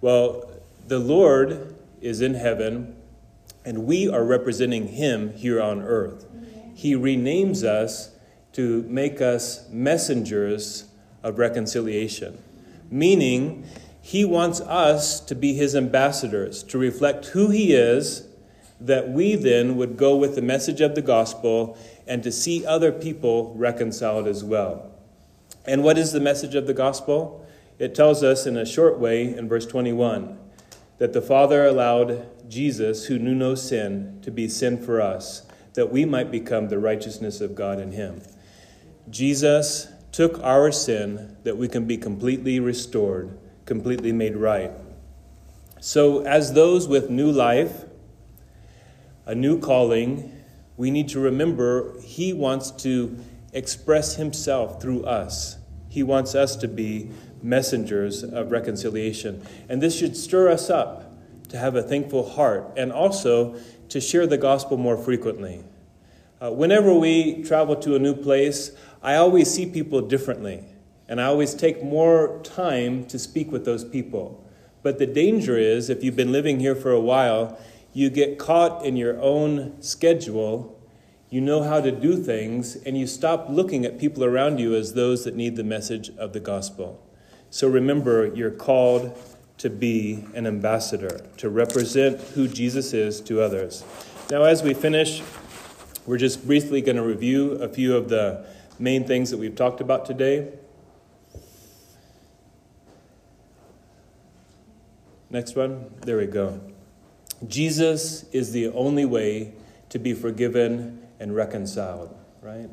Well, 0.00 0.50
the 0.86 0.98
Lord 0.98 1.74
is 2.00 2.20
in 2.20 2.34
heaven, 2.34 2.96
and 3.64 3.84
we 3.84 4.08
are 4.08 4.24
representing 4.24 4.88
him 4.88 5.32
here 5.34 5.60
on 5.60 5.80
earth 5.82 6.26
he 6.74 6.94
renames 6.94 7.64
us 7.64 8.10
to 8.52 8.82
make 8.88 9.20
us 9.20 9.68
messengers 9.70 10.84
of 11.22 11.38
reconciliation, 11.38 12.38
meaning 12.90 13.66
he 14.00 14.24
wants 14.24 14.60
us 14.60 15.20
to 15.20 15.34
be 15.34 15.54
his 15.54 15.74
ambassadors, 15.76 16.62
to 16.64 16.78
reflect 16.78 17.26
who 17.26 17.50
he 17.50 17.72
is, 17.72 18.26
that 18.80 19.08
we 19.08 19.36
then 19.36 19.76
would 19.76 19.96
go 19.96 20.16
with 20.16 20.34
the 20.34 20.42
message 20.42 20.80
of 20.80 20.94
the 20.94 21.02
gospel 21.02 21.78
and 22.06 22.22
to 22.24 22.32
see 22.32 22.66
other 22.66 22.90
people 22.90 23.54
reconciled 23.56 24.26
as 24.26 24.42
well. 24.42 24.90
And 25.64 25.84
what 25.84 25.96
is 25.96 26.12
the 26.12 26.20
message 26.20 26.56
of 26.56 26.66
the 26.66 26.74
gospel? 26.74 27.46
It 27.78 27.94
tells 27.94 28.24
us 28.24 28.44
in 28.44 28.56
a 28.56 28.66
short 28.66 28.98
way 28.98 29.34
in 29.34 29.48
verse 29.48 29.66
21 29.66 30.36
that 30.98 31.12
the 31.12 31.22
Father 31.22 31.64
allowed 31.64 32.26
Jesus, 32.48 33.06
who 33.06 33.18
knew 33.18 33.34
no 33.34 33.54
sin, 33.54 34.18
to 34.22 34.30
be 34.30 34.48
sin 34.48 34.82
for 34.82 35.00
us 35.00 35.46
that 35.74 35.90
we 35.90 36.04
might 36.04 36.30
become 36.30 36.68
the 36.68 36.78
righteousness 36.78 37.40
of 37.40 37.54
God 37.54 37.80
in 37.80 37.92
him. 37.92 38.22
Jesus 39.10 39.88
took 40.12 40.38
our 40.42 40.70
sin 40.70 41.36
that 41.42 41.56
we 41.56 41.68
can 41.68 41.86
be 41.86 41.96
completely 41.96 42.60
restored, 42.60 43.38
completely 43.64 44.12
made 44.12 44.36
right. 44.36 44.70
So, 45.80 46.20
as 46.24 46.52
those 46.52 46.86
with 46.86 47.10
new 47.10 47.30
life, 47.32 47.84
a 49.26 49.34
new 49.34 49.58
calling, 49.58 50.32
we 50.76 50.90
need 50.90 51.08
to 51.08 51.20
remember 51.20 52.00
He 52.00 52.32
wants 52.32 52.70
to 52.82 53.18
express 53.52 54.16
Himself 54.16 54.80
through 54.80 55.04
us. 55.04 55.56
He 55.88 56.02
wants 56.02 56.34
us 56.34 56.56
to 56.56 56.68
be 56.68 57.10
messengers 57.42 58.22
of 58.22 58.52
reconciliation. 58.52 59.44
And 59.68 59.82
this 59.82 59.98
should 59.98 60.16
stir 60.16 60.48
us 60.48 60.70
up 60.70 61.12
to 61.48 61.58
have 61.58 61.74
a 61.74 61.82
thankful 61.82 62.30
heart 62.30 62.72
and 62.76 62.92
also 62.92 63.56
to 63.92 64.00
share 64.00 64.26
the 64.26 64.38
gospel 64.38 64.78
more 64.78 64.96
frequently. 64.96 65.62
Uh, 66.40 66.50
whenever 66.50 66.94
we 66.94 67.42
travel 67.42 67.76
to 67.76 67.94
a 67.94 67.98
new 67.98 68.14
place, 68.14 68.70
I 69.02 69.16
always 69.16 69.52
see 69.52 69.66
people 69.66 70.00
differently, 70.00 70.64
and 71.08 71.20
I 71.20 71.24
always 71.24 71.54
take 71.54 71.84
more 71.84 72.40
time 72.42 73.04
to 73.04 73.18
speak 73.18 73.52
with 73.52 73.66
those 73.66 73.84
people. 73.84 74.42
But 74.82 74.98
the 74.98 75.06
danger 75.06 75.58
is, 75.58 75.90
if 75.90 76.02
you've 76.02 76.16
been 76.16 76.32
living 76.32 76.58
here 76.58 76.74
for 76.74 76.90
a 76.90 77.00
while, 77.02 77.60
you 77.92 78.08
get 78.08 78.38
caught 78.38 78.82
in 78.82 78.96
your 78.96 79.20
own 79.20 79.82
schedule, 79.82 80.80
you 81.28 81.42
know 81.42 81.62
how 81.62 81.82
to 81.82 81.92
do 81.92 82.16
things, 82.16 82.76
and 82.76 82.96
you 82.96 83.06
stop 83.06 83.50
looking 83.50 83.84
at 83.84 83.98
people 83.98 84.24
around 84.24 84.58
you 84.58 84.74
as 84.74 84.94
those 84.94 85.24
that 85.24 85.36
need 85.36 85.56
the 85.56 85.64
message 85.64 86.08
of 86.16 86.32
the 86.32 86.40
gospel. 86.40 87.06
So 87.50 87.68
remember, 87.68 88.32
you're 88.34 88.50
called 88.50 89.14
to 89.62 89.70
be 89.70 90.24
an 90.34 90.44
ambassador, 90.44 91.24
to 91.36 91.48
represent 91.48 92.20
who 92.20 92.48
Jesus 92.48 92.92
is 92.92 93.20
to 93.20 93.40
others. 93.40 93.84
Now, 94.28 94.42
as 94.42 94.60
we 94.60 94.74
finish, 94.74 95.22
we're 96.04 96.18
just 96.18 96.44
briefly 96.44 96.80
going 96.80 96.96
to 96.96 97.02
review 97.04 97.52
a 97.52 97.68
few 97.68 97.96
of 97.96 98.08
the 98.08 98.44
main 98.80 99.04
things 99.06 99.30
that 99.30 99.36
we've 99.36 99.54
talked 99.54 99.80
about 99.80 100.04
today. 100.04 100.48
Next 105.30 105.54
one. 105.54 105.94
There 106.00 106.16
we 106.16 106.26
go. 106.26 106.60
Jesus 107.46 108.24
is 108.32 108.50
the 108.50 108.66
only 108.70 109.04
way 109.04 109.52
to 109.90 110.00
be 110.00 110.12
forgiven 110.12 111.06
and 111.20 111.36
reconciled, 111.36 112.12
right? 112.40 112.68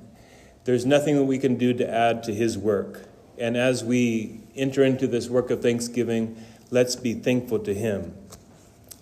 There's 0.64 0.88
nothing 0.88 1.18
that 1.18 1.26
we 1.26 1.38
can 1.38 1.56
do 1.56 1.72
to 1.72 1.88
add 1.88 2.24
to 2.24 2.34
his 2.34 2.58
work. 2.58 3.08
And 3.38 3.56
as 3.56 3.84
we 3.84 4.42
enter 4.56 4.84
into 4.84 5.06
this 5.06 5.30
work 5.30 5.52
of 5.52 5.62
thanksgiving, 5.62 6.44
let's 6.70 6.96
be 6.96 7.14
thankful 7.14 7.60
to 7.60 7.74
him. 7.74 8.16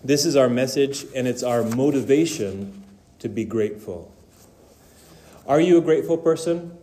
This 0.02 0.24
is 0.24 0.36
our 0.36 0.48
message, 0.48 1.06
and 1.14 1.26
it's 1.26 1.42
our 1.42 1.62
motivation 1.62 2.84
to 3.18 3.28
be 3.28 3.44
grateful. 3.44 4.14
Are 5.46 5.60
you 5.60 5.78
a 5.78 5.80
grateful 5.80 6.18
person? 6.18 6.76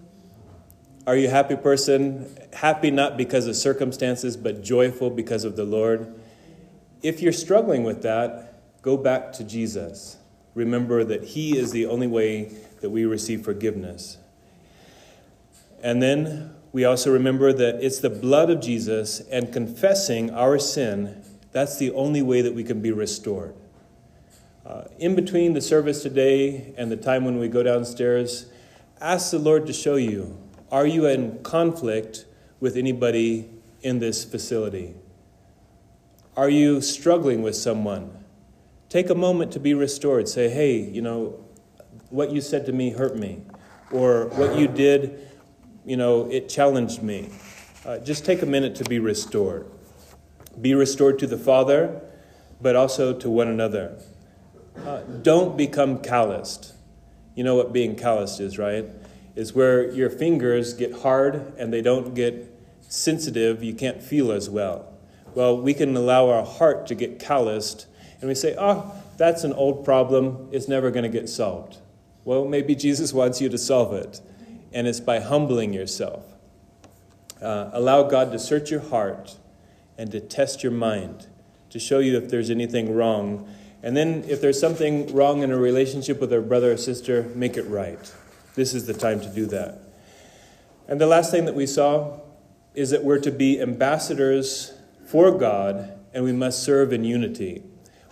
Are 1.08 1.16
you 1.16 1.28
a 1.28 1.32
happy 1.32 1.56
person? 1.56 2.36
Happy 2.54 2.92
not 2.92 3.16
because 3.16 3.48
of 3.48 3.56
circumstances, 3.56 4.36
but 4.36 4.64
joyful 4.64 5.10
because 5.10 5.44
of 5.44 5.56
the 5.56 5.64
Lord? 5.64 6.14
If 7.04 7.22
you're 7.22 7.32
struggling 7.32 7.84
with 7.84 8.02
that, 8.02 8.60
go 8.82 8.98
back 8.98 9.32
to 9.34 9.44
Jesus. 9.44 10.18
Remember 10.56 11.04
that 11.04 11.24
He 11.24 11.58
is 11.58 11.72
the 11.72 11.86
only 11.86 12.08
way 12.08 12.52
that 12.82 12.90
we 12.90 13.06
receive 13.06 13.44
forgiveness. 13.44 14.18
And 15.84 16.02
then 16.02 16.55
we 16.76 16.84
also 16.84 17.10
remember 17.10 17.54
that 17.54 17.82
it's 17.82 18.00
the 18.00 18.10
blood 18.10 18.50
of 18.50 18.60
Jesus 18.60 19.22
and 19.32 19.54
confessing 19.54 20.30
our 20.32 20.60
sin, 20.60 21.24
that's 21.54 21.78
the 21.78 21.90
only 21.92 22.22
way 22.22 22.42
that 22.42 22.54
we 22.54 22.66
can 22.66 22.82
be 22.82 22.92
restored. 22.92 23.56
Uh, 24.66 24.84
in 25.00 25.16
between 25.16 25.54
the 25.54 25.62
service 25.62 26.04
today 26.04 26.74
and 26.78 26.92
the 26.92 26.98
time 26.98 27.24
when 27.24 27.40
we 27.40 27.48
go 27.48 27.64
downstairs, 27.64 28.48
ask 29.00 29.32
the 29.32 29.40
Lord 29.40 29.66
to 29.68 29.72
show 29.72 29.96
you 29.96 30.38
are 30.70 30.86
you 30.86 31.06
in 31.06 31.42
conflict 31.44 32.26
with 32.60 32.76
anybody 32.76 33.50
in 33.82 34.00
this 34.00 34.26
facility? 34.26 34.96
Are 36.36 36.50
you 36.50 36.82
struggling 36.82 37.42
with 37.42 37.56
someone? 37.56 38.26
Take 38.90 39.10
a 39.10 39.16
moment 39.16 39.54
to 39.54 39.62
be 39.62 39.74
restored. 39.74 40.28
Say, 40.28 40.50
hey, 40.50 40.78
you 40.78 41.02
know, 41.02 41.40
what 42.10 42.32
you 42.32 42.42
said 42.42 42.66
to 42.66 42.74
me 42.74 42.90
hurt 42.90 43.16
me. 43.16 43.44
Or 43.92 44.26
what 44.32 44.60
you 44.60 44.68
did, 44.68 45.26
you 45.86 45.98
know, 45.98 46.30
it 46.32 46.50
challenged 46.50 47.02
me. 47.02 47.30
Uh, 47.86 48.00
just 48.00 48.26
take 48.26 48.42
a 48.42 48.46
minute 48.46 48.76
to 48.76 48.84
be 48.84 49.00
restored. 49.00 49.68
Be 50.60 50.74
restored 50.74 51.20
to 51.20 51.28
the 51.28 51.38
Father, 51.38 52.02
but 52.62 52.76
also 52.76 53.14
to 53.14 53.30
one 53.30 53.48
another. 53.48 53.98
Uh, 54.84 55.02
don't 55.22 55.56
become 55.56 56.00
calloused. 56.00 56.74
You 57.36 57.44
know 57.44 57.56
what 57.56 57.72
being 57.74 57.96
calloused 57.96 58.40
is, 58.40 58.58
right? 58.58 58.86
Is 59.36 59.54
where 59.54 59.92
your 59.92 60.10
fingers 60.10 60.74
get 60.74 60.94
hard 61.02 61.54
and 61.58 61.72
they 61.72 61.82
don't 61.82 62.14
get 62.14 62.52
sensitive, 62.82 63.64
you 63.64 63.74
can't 63.74 64.02
feel 64.02 64.32
as 64.32 64.50
well. 64.50 64.92
Well, 65.34 65.60
we 65.62 65.74
can 65.74 65.96
allow 65.96 66.30
our 66.30 66.46
heart 66.46 66.88
to 66.88 66.96
get 66.96 67.20
calloused 67.20 67.88
and 68.22 68.30
we 68.30 68.36
say, 68.36 68.56
oh, 68.58 68.94
that's 69.18 69.44
an 69.44 69.54
old 69.54 69.86
problem, 69.86 70.50
it's 70.52 70.68
never 70.68 70.92
going 70.92 71.04
to 71.04 71.10
get 71.10 71.30
solved. 71.30 71.78
Well, 72.24 72.46
maybe 72.46 72.74
Jesus 72.74 73.14
wants 73.14 73.40
you 73.42 73.50
to 73.50 73.58
solve 73.58 73.94
it, 73.94 74.20
and 74.76 74.88
it's 74.88 75.00
by 75.00 75.22
humbling 75.22 75.74
yourself. 75.74 76.26
Uh, 77.42 77.70
allow 77.72 78.04
God 78.04 78.34
to 78.34 78.38
search 78.38 78.70
your 78.70 78.82
heart 78.82 79.38
and 79.98 80.12
to 80.12 80.20
test 80.20 80.64
your 80.64 80.74
mind, 80.74 81.28
to 81.70 81.80
show 81.80 82.00
you 82.00 82.18
if 82.18 82.30
there's 82.30 82.50
anything 82.50 82.94
wrong. 82.94 83.50
And 83.82 83.96
then, 83.96 84.26
if 84.28 84.42
there's 84.42 84.60
something 84.60 85.14
wrong 85.16 85.44
in 85.44 85.52
a 85.52 85.58
relationship 85.58 86.20
with 86.20 86.34
a 86.34 86.42
brother 86.42 86.74
or 86.74 86.78
sister, 86.78 87.24
make 87.36 87.56
it 87.56 87.64
right. 87.64 88.14
This 88.56 88.74
is 88.74 88.86
the 88.86 88.94
time 88.94 89.22
to 89.22 89.30
do 89.30 89.46
that. 89.48 89.80
And 90.90 91.00
the 91.00 91.08
last 91.08 91.32
thing 91.32 91.46
that 91.46 91.56
we 91.56 91.68
saw 91.68 92.20
is 92.74 92.90
that 92.90 93.04
we're 93.04 93.20
to 93.20 93.32
be 93.32 93.62
ambassadors 93.62 94.74
for 95.06 95.32
God 95.38 95.98
and 96.14 96.24
we 96.26 96.34
must 96.34 96.64
serve 96.64 96.92
in 96.92 97.06
unity. 97.06 97.64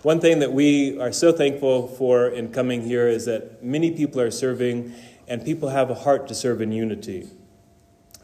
One 0.02 0.20
thing 0.20 0.38
that 0.38 0.52
we 0.52 0.98
are 0.98 1.12
so 1.12 1.32
thankful 1.32 1.88
for 1.88 2.28
in 2.28 2.52
coming 2.52 2.82
here 2.82 3.08
is 3.08 3.26
that 3.26 3.62
many 3.62 3.90
people 3.90 4.20
are 4.20 4.30
serving 4.30 4.94
and 5.26 5.44
people 5.44 5.70
have 5.70 5.90
a 5.90 5.94
heart 5.94 6.28
to 6.28 6.34
serve 6.34 6.60
in 6.60 6.72
unity. 6.72 7.28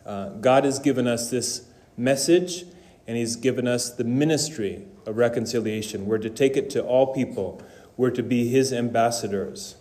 Uh, 0.05 0.31
God 0.31 0.65
has 0.65 0.79
given 0.79 1.07
us 1.07 1.31
this 1.31 1.67
message 1.97 2.65
and 3.07 3.17
He's 3.17 3.37
given 3.37 3.67
us 3.67 3.91
the 3.91 4.05
ministry 4.05 4.85
of 5.07 5.17
reconciliation. 5.17 6.07
We're 6.07 6.19
to 6.19 6.31
take 6.31 6.57
it 6.57 6.71
to 6.71 6.83
all 6.83 7.13
people, 7.13 7.61
we're 7.97 8.11
to 8.11 8.23
be 8.23 8.49
His 8.49 8.73
ambassadors. 8.73 9.77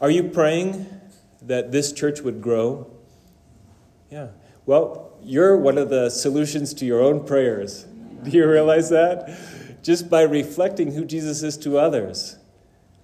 Are 0.00 0.10
you 0.10 0.24
praying 0.24 0.86
that 1.42 1.72
this 1.72 1.92
church 1.92 2.20
would 2.20 2.42
grow? 2.42 2.90
Yeah. 4.10 4.28
Well, 4.66 5.12
you're 5.22 5.56
one 5.56 5.78
of 5.78 5.90
the 5.90 6.10
solutions 6.10 6.74
to 6.74 6.86
your 6.86 7.02
own 7.02 7.24
prayers. 7.24 7.84
Do 8.22 8.30
you 8.30 8.48
realize 8.48 8.90
that? 8.90 9.38
Just 9.82 10.08
by 10.08 10.22
reflecting 10.22 10.92
who 10.92 11.04
Jesus 11.04 11.42
is 11.42 11.56
to 11.58 11.78
others, 11.78 12.38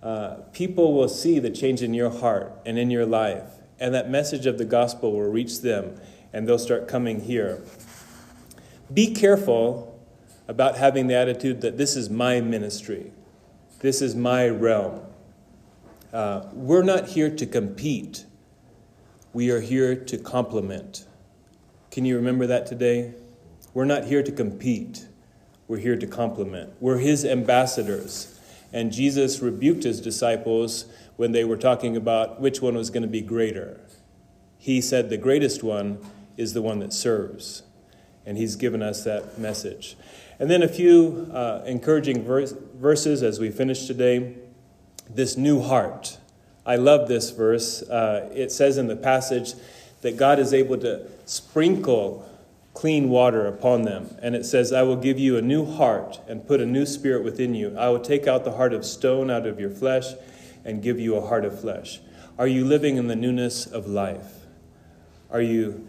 uh, 0.02 0.36
people 0.52 0.94
will 0.94 1.08
see 1.08 1.38
the 1.38 1.50
change 1.50 1.82
in 1.82 1.92
your 1.94 2.10
heart 2.10 2.52
and 2.64 2.78
in 2.78 2.90
your 2.90 3.06
life. 3.06 3.44
And 3.78 3.94
that 3.94 4.10
message 4.10 4.46
of 4.46 4.58
the 4.58 4.64
gospel 4.64 5.12
will 5.12 5.30
reach 5.30 5.60
them 5.60 6.00
and 6.32 6.48
they'll 6.48 6.58
start 6.58 6.88
coming 6.88 7.20
here. 7.20 7.62
Be 8.92 9.12
careful 9.12 10.00
about 10.48 10.76
having 10.76 11.06
the 11.06 11.14
attitude 11.14 11.60
that 11.60 11.78
this 11.78 11.96
is 11.96 12.10
my 12.10 12.40
ministry, 12.40 13.12
this 13.80 14.02
is 14.02 14.14
my 14.14 14.48
realm. 14.48 15.00
Uh, 16.12 16.46
we're 16.52 16.82
not 16.82 17.08
here 17.08 17.30
to 17.30 17.46
compete, 17.46 18.24
we 19.32 19.50
are 19.50 19.60
here 19.60 19.94
to 19.94 20.18
complement. 20.18 21.06
Can 21.90 22.04
you 22.04 22.16
remember 22.16 22.46
that 22.48 22.66
today? 22.66 23.14
We're 23.74 23.84
not 23.84 24.04
here 24.04 24.22
to 24.22 24.32
compete, 24.32 25.06
we're 25.68 25.78
here 25.78 25.96
to 25.96 26.06
complement. 26.06 26.72
We're 26.80 26.98
his 26.98 27.24
ambassadors. 27.24 28.39
And 28.72 28.92
Jesus 28.92 29.40
rebuked 29.40 29.84
his 29.84 30.00
disciples 30.00 30.86
when 31.16 31.32
they 31.32 31.44
were 31.44 31.56
talking 31.56 31.96
about 31.96 32.40
which 32.40 32.60
one 32.62 32.74
was 32.74 32.90
going 32.90 33.02
to 33.02 33.08
be 33.08 33.20
greater. 33.20 33.80
He 34.58 34.80
said 34.80 35.10
the 35.10 35.16
greatest 35.16 35.62
one 35.62 35.98
is 36.36 36.52
the 36.52 36.62
one 36.62 36.78
that 36.80 36.92
serves. 36.92 37.62
And 38.24 38.38
he's 38.38 38.56
given 38.56 38.82
us 38.82 39.04
that 39.04 39.38
message. 39.38 39.96
And 40.38 40.50
then 40.50 40.62
a 40.62 40.68
few 40.68 41.30
uh, 41.32 41.62
encouraging 41.66 42.24
verse, 42.24 42.54
verses 42.74 43.22
as 43.22 43.40
we 43.40 43.50
finish 43.50 43.86
today. 43.86 44.36
This 45.08 45.36
new 45.36 45.60
heart. 45.60 46.18
I 46.64 46.76
love 46.76 47.08
this 47.08 47.30
verse. 47.30 47.82
Uh, 47.82 48.30
it 48.32 48.52
says 48.52 48.78
in 48.78 48.86
the 48.86 48.96
passage, 48.96 49.54
that 50.02 50.16
God 50.16 50.38
is 50.38 50.54
able 50.54 50.78
to 50.78 51.06
sprinkle 51.26 52.28
clean 52.80 53.10
water 53.10 53.46
upon 53.46 53.82
them. 53.82 54.16
And 54.22 54.34
it 54.34 54.46
says, 54.46 54.72
I 54.72 54.84
will 54.84 54.96
give 54.96 55.18
you 55.18 55.36
a 55.36 55.42
new 55.42 55.66
heart 55.66 56.18
and 56.26 56.46
put 56.46 56.62
a 56.62 56.66
new 56.66 56.86
spirit 56.86 57.22
within 57.22 57.54
you. 57.54 57.76
I 57.76 57.90
will 57.90 58.00
take 58.00 58.26
out 58.26 58.42
the 58.42 58.52
heart 58.52 58.72
of 58.72 58.86
stone 58.86 59.30
out 59.30 59.46
of 59.46 59.60
your 59.60 59.68
flesh 59.68 60.06
and 60.64 60.82
give 60.82 60.98
you 60.98 61.14
a 61.14 61.20
heart 61.20 61.44
of 61.44 61.60
flesh. 61.60 62.00
Are 62.38 62.46
you 62.46 62.64
living 62.64 62.96
in 62.96 63.06
the 63.06 63.14
newness 63.14 63.66
of 63.66 63.86
life? 63.86 64.46
Are 65.30 65.42
you 65.42 65.86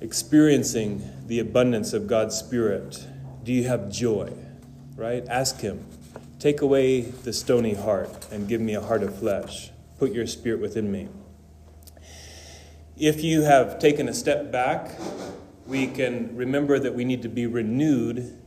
experiencing 0.00 1.02
the 1.26 1.40
abundance 1.40 1.92
of 1.92 2.06
God's 2.06 2.36
Spirit? 2.36 3.04
Do 3.42 3.52
you 3.52 3.64
have 3.64 3.90
joy? 3.90 4.32
Right? 4.94 5.26
Ask 5.26 5.58
Him, 5.58 5.84
take 6.38 6.60
away 6.60 7.00
the 7.00 7.32
stony 7.32 7.74
heart 7.74 8.28
and 8.30 8.46
give 8.46 8.60
me 8.60 8.74
a 8.74 8.80
heart 8.80 9.02
of 9.02 9.18
flesh. 9.18 9.72
Put 9.98 10.12
your 10.12 10.28
spirit 10.28 10.60
within 10.60 10.92
me. 10.92 11.08
If 12.96 13.24
you 13.24 13.42
have 13.42 13.80
taken 13.80 14.08
a 14.08 14.14
step 14.14 14.52
back, 14.52 14.92
we 15.66 15.86
can 15.86 16.36
remember 16.36 16.78
that 16.78 16.94
we 16.94 17.04
need 17.04 17.22
to 17.22 17.28
be 17.28 17.46
renewed 17.46 18.38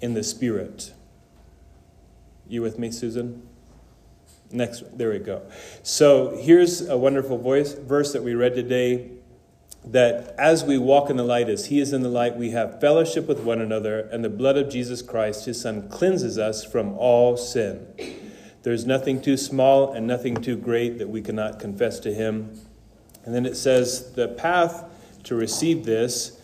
in 0.00 0.14
the 0.14 0.22
Spirit. 0.22 0.92
You 2.48 2.62
with 2.62 2.78
me, 2.78 2.90
Susan? 2.90 3.46
Next, 4.50 4.82
there 4.96 5.10
we 5.10 5.18
go. 5.18 5.42
So 5.82 6.38
here's 6.40 6.88
a 6.88 6.96
wonderful 6.96 7.36
voice, 7.36 7.74
verse 7.74 8.12
that 8.12 8.22
we 8.22 8.34
read 8.34 8.54
today 8.54 9.10
that 9.84 10.34
as 10.38 10.64
we 10.64 10.76
walk 10.78 11.10
in 11.10 11.16
the 11.16 11.24
light, 11.24 11.48
as 11.48 11.66
He 11.66 11.80
is 11.80 11.92
in 11.92 12.02
the 12.02 12.08
light, 12.08 12.36
we 12.36 12.50
have 12.50 12.80
fellowship 12.80 13.26
with 13.26 13.40
one 13.40 13.60
another, 13.60 14.00
and 14.00 14.24
the 14.24 14.30
blood 14.30 14.56
of 14.56 14.70
Jesus 14.70 15.02
Christ, 15.02 15.44
His 15.44 15.60
Son, 15.60 15.88
cleanses 15.88 16.38
us 16.38 16.64
from 16.64 16.94
all 16.94 17.36
sin. 17.36 17.86
There's 18.62 18.86
nothing 18.86 19.20
too 19.20 19.36
small 19.36 19.92
and 19.92 20.06
nothing 20.06 20.36
too 20.36 20.56
great 20.56 20.98
that 20.98 21.08
we 21.08 21.22
cannot 21.22 21.58
confess 21.58 22.00
to 22.00 22.12
Him. 22.12 22.58
And 23.24 23.34
then 23.34 23.46
it 23.46 23.56
says 23.56 24.12
the 24.12 24.28
path 24.28 24.84
to 25.24 25.34
receive 25.34 25.84
this 25.84 26.37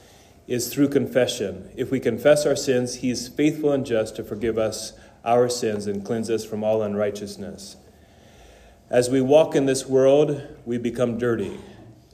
is 0.47 0.73
through 0.73 0.89
confession. 0.89 1.71
If 1.77 1.91
we 1.91 2.01
confess 2.01 2.47
our 2.47 2.57
sins, 2.57 2.97
He 2.97 3.11
is 3.11 3.29
faithful 3.29 3.73
and 3.73 3.85
just 3.85 4.17
to 4.17 4.25
forgive 4.25 4.59
us 4.59 4.93
our 5.25 5.49
sins 5.49 5.87
and 5.87 6.05
cleanse 6.05 6.29
us 6.31 6.45
from 6.45 6.63
all 6.63 6.83
unrighteousness. 6.83 7.77
As 8.91 9.09
we 9.09 9.21
walk 9.21 9.55
in 9.55 9.67
this 9.67 9.87
world, 9.87 10.43
we 10.67 10.77
become 10.77 11.17
dirty. 11.17 11.59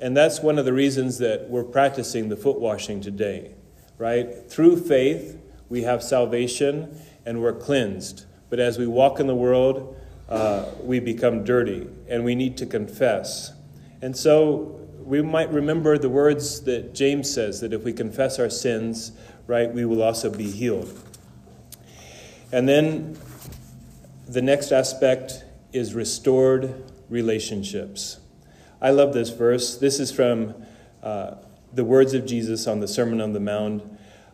And 0.00 0.16
that's 0.16 0.40
one 0.40 0.58
of 0.58 0.64
the 0.64 0.72
reasons 0.72 1.18
that 1.18 1.50
we're 1.50 1.64
practicing 1.64 2.28
the 2.28 2.36
foot 2.36 2.60
washing 2.60 3.00
today, 3.00 3.54
right? 3.98 4.48
Through 4.48 4.80
faith, 4.80 5.38
we 5.68 5.82
have 5.82 6.02
salvation 6.02 6.98
and 7.26 7.42
we're 7.42 7.52
cleansed. 7.52 8.24
But 8.48 8.60
as 8.60 8.78
we 8.78 8.86
walk 8.86 9.20
in 9.20 9.26
the 9.26 9.34
world, 9.34 9.96
uh, 10.28 10.66
we 10.82 11.00
become 11.00 11.44
dirty 11.44 11.88
and 12.08 12.24
we 12.24 12.34
need 12.34 12.56
to 12.58 12.66
confess. 12.66 13.52
And 14.00 14.16
so 14.16 14.79
we 15.10 15.20
might 15.20 15.52
remember 15.52 15.98
the 15.98 16.08
words 16.08 16.60
that 16.60 16.94
James 16.94 17.28
says 17.28 17.60
that 17.62 17.72
if 17.72 17.82
we 17.82 17.92
confess 17.92 18.38
our 18.38 18.48
sins, 18.48 19.10
right, 19.48 19.74
we 19.74 19.84
will 19.84 20.04
also 20.04 20.30
be 20.30 20.48
healed. 20.48 20.96
And 22.52 22.68
then 22.68 23.18
the 24.28 24.40
next 24.40 24.70
aspect 24.70 25.44
is 25.72 25.94
restored 25.94 26.84
relationships. 27.08 28.20
I 28.80 28.90
love 28.90 29.12
this 29.12 29.30
verse. 29.30 29.76
This 29.76 29.98
is 29.98 30.12
from 30.12 30.54
uh, 31.02 31.34
the 31.72 31.82
words 31.84 32.14
of 32.14 32.24
Jesus 32.24 32.68
on 32.68 32.78
the 32.78 32.86
Sermon 32.86 33.20
on 33.20 33.32
the 33.32 33.40
Mount. 33.40 33.82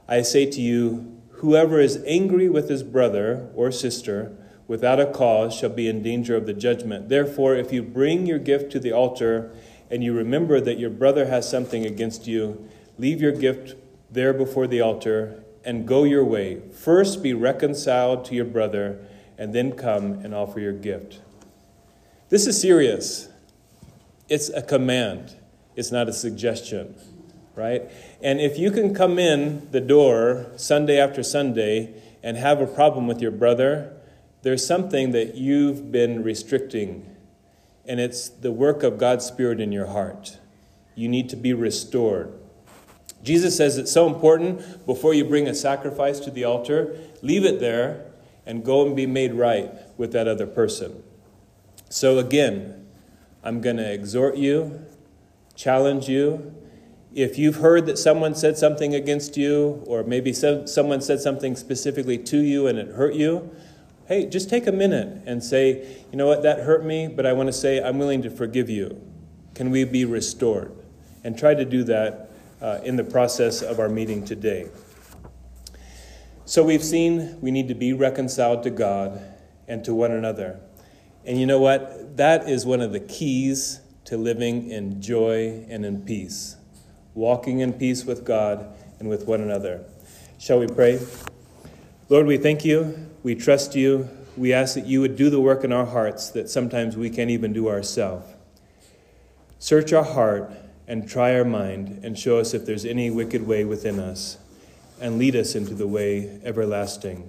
I 0.06 0.20
say 0.20 0.44
to 0.44 0.60
you, 0.60 1.22
whoever 1.36 1.80
is 1.80 2.04
angry 2.06 2.50
with 2.50 2.68
his 2.68 2.82
brother 2.82 3.48
or 3.54 3.72
sister 3.72 4.36
without 4.68 5.00
a 5.00 5.06
cause 5.06 5.54
shall 5.54 5.70
be 5.70 5.88
in 5.88 6.02
danger 6.02 6.36
of 6.36 6.44
the 6.44 6.52
judgment. 6.52 7.08
Therefore, 7.08 7.54
if 7.54 7.72
you 7.72 7.82
bring 7.82 8.26
your 8.26 8.38
gift 8.38 8.70
to 8.72 8.78
the 8.78 8.92
altar 8.92 9.52
and 9.90 10.02
you 10.02 10.12
remember 10.12 10.60
that 10.60 10.78
your 10.78 10.90
brother 10.90 11.26
has 11.26 11.48
something 11.48 11.86
against 11.86 12.26
you, 12.26 12.68
leave 12.98 13.20
your 13.20 13.32
gift 13.32 13.74
there 14.10 14.32
before 14.32 14.66
the 14.66 14.80
altar 14.80 15.42
and 15.64 15.86
go 15.86 16.04
your 16.04 16.24
way. 16.24 16.60
First 16.70 17.22
be 17.22 17.34
reconciled 17.34 18.24
to 18.26 18.34
your 18.34 18.44
brother, 18.44 19.04
and 19.36 19.52
then 19.52 19.72
come 19.72 20.12
and 20.24 20.34
offer 20.34 20.60
your 20.60 20.72
gift. 20.72 21.20
This 22.28 22.46
is 22.46 22.60
serious. 22.60 23.28
It's 24.28 24.48
a 24.48 24.62
command, 24.62 25.36
it's 25.76 25.92
not 25.92 26.08
a 26.08 26.12
suggestion, 26.12 26.96
right? 27.54 27.82
And 28.22 28.40
if 28.40 28.58
you 28.58 28.70
can 28.70 28.94
come 28.94 29.18
in 29.18 29.70
the 29.70 29.80
door 29.80 30.46
Sunday 30.56 30.98
after 30.98 31.22
Sunday 31.22 32.02
and 32.22 32.36
have 32.36 32.60
a 32.60 32.66
problem 32.66 33.06
with 33.06 33.20
your 33.20 33.30
brother, 33.30 33.92
there's 34.42 34.66
something 34.66 35.12
that 35.12 35.36
you've 35.36 35.92
been 35.92 36.22
restricting, 36.24 37.15
and 37.88 38.00
it's 38.00 38.28
the 38.28 38.52
work 38.52 38.82
of 38.82 38.98
God's 38.98 39.24
Spirit 39.24 39.60
in 39.60 39.72
your 39.72 39.86
heart. 39.86 40.38
You 40.94 41.08
need 41.08 41.28
to 41.30 41.36
be 41.36 41.52
restored. 41.52 42.32
Jesus 43.22 43.56
says 43.56 43.76
it's 43.76 43.92
so 43.92 44.06
important 44.06 44.86
before 44.86 45.14
you 45.14 45.24
bring 45.24 45.48
a 45.48 45.54
sacrifice 45.54 46.20
to 46.20 46.30
the 46.30 46.44
altar, 46.44 46.96
leave 47.22 47.44
it 47.44 47.60
there 47.60 48.06
and 48.46 48.64
go 48.64 48.86
and 48.86 48.94
be 48.94 49.06
made 49.06 49.34
right 49.34 49.70
with 49.98 50.12
that 50.12 50.28
other 50.28 50.46
person. 50.46 51.02
So, 51.88 52.18
again, 52.18 52.86
I'm 53.42 53.60
going 53.60 53.76
to 53.76 53.92
exhort 53.92 54.36
you, 54.36 54.84
challenge 55.54 56.08
you. 56.08 56.54
If 57.14 57.38
you've 57.38 57.56
heard 57.56 57.86
that 57.86 57.98
someone 57.98 58.34
said 58.34 58.58
something 58.58 58.94
against 58.94 59.36
you, 59.36 59.82
or 59.86 60.04
maybe 60.04 60.32
someone 60.32 61.00
said 61.00 61.20
something 61.20 61.56
specifically 61.56 62.18
to 62.18 62.38
you 62.38 62.66
and 62.66 62.78
it 62.78 62.88
hurt 62.88 63.14
you, 63.14 63.50
hey, 64.06 64.26
just 64.26 64.48
take 64.48 64.66
a 64.66 64.72
minute 64.72 65.22
and 65.26 65.42
say, 65.42 65.96
you 66.10 66.16
know 66.16 66.26
what, 66.26 66.42
that 66.42 66.60
hurt 66.60 66.84
me, 66.84 67.08
but 67.08 67.26
I 67.26 67.32
want 67.32 67.48
to 67.48 67.52
say, 67.52 67.82
I'm 67.82 67.98
willing 67.98 68.22
to 68.22 68.30
forgive 68.30 68.70
you. 68.70 69.00
Can 69.54 69.70
we 69.70 69.84
be 69.84 70.04
restored? 70.04 70.72
And 71.24 71.36
try 71.36 71.54
to 71.54 71.64
do 71.64 71.82
that 71.84 72.30
uh, 72.60 72.78
in 72.84 72.96
the 72.96 73.04
process 73.04 73.62
of 73.62 73.80
our 73.80 73.88
meeting 73.88 74.24
today. 74.24 74.68
So 76.44 76.62
we've 76.62 76.84
seen 76.84 77.40
we 77.40 77.50
need 77.50 77.66
to 77.68 77.74
be 77.74 77.92
reconciled 77.92 78.62
to 78.62 78.70
God 78.70 79.20
and 79.66 79.84
to 79.84 79.94
one 79.94 80.12
another. 80.12 80.60
And 81.24 81.40
you 81.40 81.46
know 81.46 81.58
what? 81.58 82.16
That 82.16 82.48
is 82.48 82.64
one 82.64 82.80
of 82.80 82.92
the 82.92 83.00
keys 83.00 83.80
to 84.04 84.16
living 84.16 84.70
in 84.70 85.02
joy 85.02 85.66
and 85.68 85.84
in 85.84 86.02
peace, 86.02 86.56
walking 87.14 87.58
in 87.58 87.72
peace 87.72 88.04
with 88.04 88.24
God 88.24 88.72
and 89.00 89.08
with 89.08 89.26
one 89.26 89.40
another. 89.40 89.84
Shall 90.38 90.60
we 90.60 90.68
pray? 90.68 91.00
Lord, 92.08 92.26
we 92.26 92.36
thank 92.36 92.64
you 92.64 93.10
we 93.26 93.34
trust 93.34 93.74
you. 93.74 94.08
We 94.36 94.52
ask 94.52 94.76
that 94.76 94.86
you 94.86 95.00
would 95.00 95.16
do 95.16 95.30
the 95.30 95.40
work 95.40 95.64
in 95.64 95.72
our 95.72 95.84
hearts 95.84 96.30
that 96.30 96.48
sometimes 96.48 96.96
we 96.96 97.10
can't 97.10 97.28
even 97.28 97.52
do 97.52 97.68
ourselves. 97.68 98.24
Search 99.58 99.92
our 99.92 100.04
heart 100.04 100.52
and 100.86 101.08
try 101.08 101.34
our 101.36 101.44
mind 101.44 102.04
and 102.04 102.16
show 102.16 102.38
us 102.38 102.54
if 102.54 102.64
there's 102.64 102.84
any 102.84 103.10
wicked 103.10 103.44
way 103.44 103.64
within 103.64 103.98
us 103.98 104.38
and 105.00 105.18
lead 105.18 105.34
us 105.34 105.56
into 105.56 105.74
the 105.74 105.88
way 105.88 106.40
everlasting. 106.44 107.28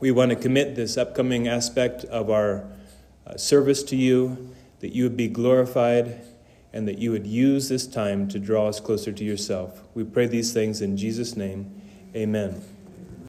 We 0.00 0.10
want 0.10 0.32
to 0.32 0.36
commit 0.36 0.76
this 0.76 0.98
upcoming 0.98 1.48
aspect 1.48 2.04
of 2.04 2.28
our 2.28 2.66
uh, 3.26 3.38
service 3.38 3.82
to 3.84 3.96
you, 3.96 4.54
that 4.80 4.94
you 4.94 5.04
would 5.04 5.16
be 5.16 5.28
glorified 5.28 6.26
and 6.74 6.86
that 6.86 6.98
you 6.98 7.10
would 7.10 7.26
use 7.26 7.70
this 7.70 7.86
time 7.86 8.28
to 8.28 8.38
draw 8.38 8.68
us 8.68 8.80
closer 8.80 9.12
to 9.12 9.24
yourself. 9.24 9.80
We 9.94 10.04
pray 10.04 10.26
these 10.26 10.52
things 10.52 10.82
in 10.82 10.98
Jesus' 10.98 11.38
name. 11.38 11.80
Amen. 12.14 12.75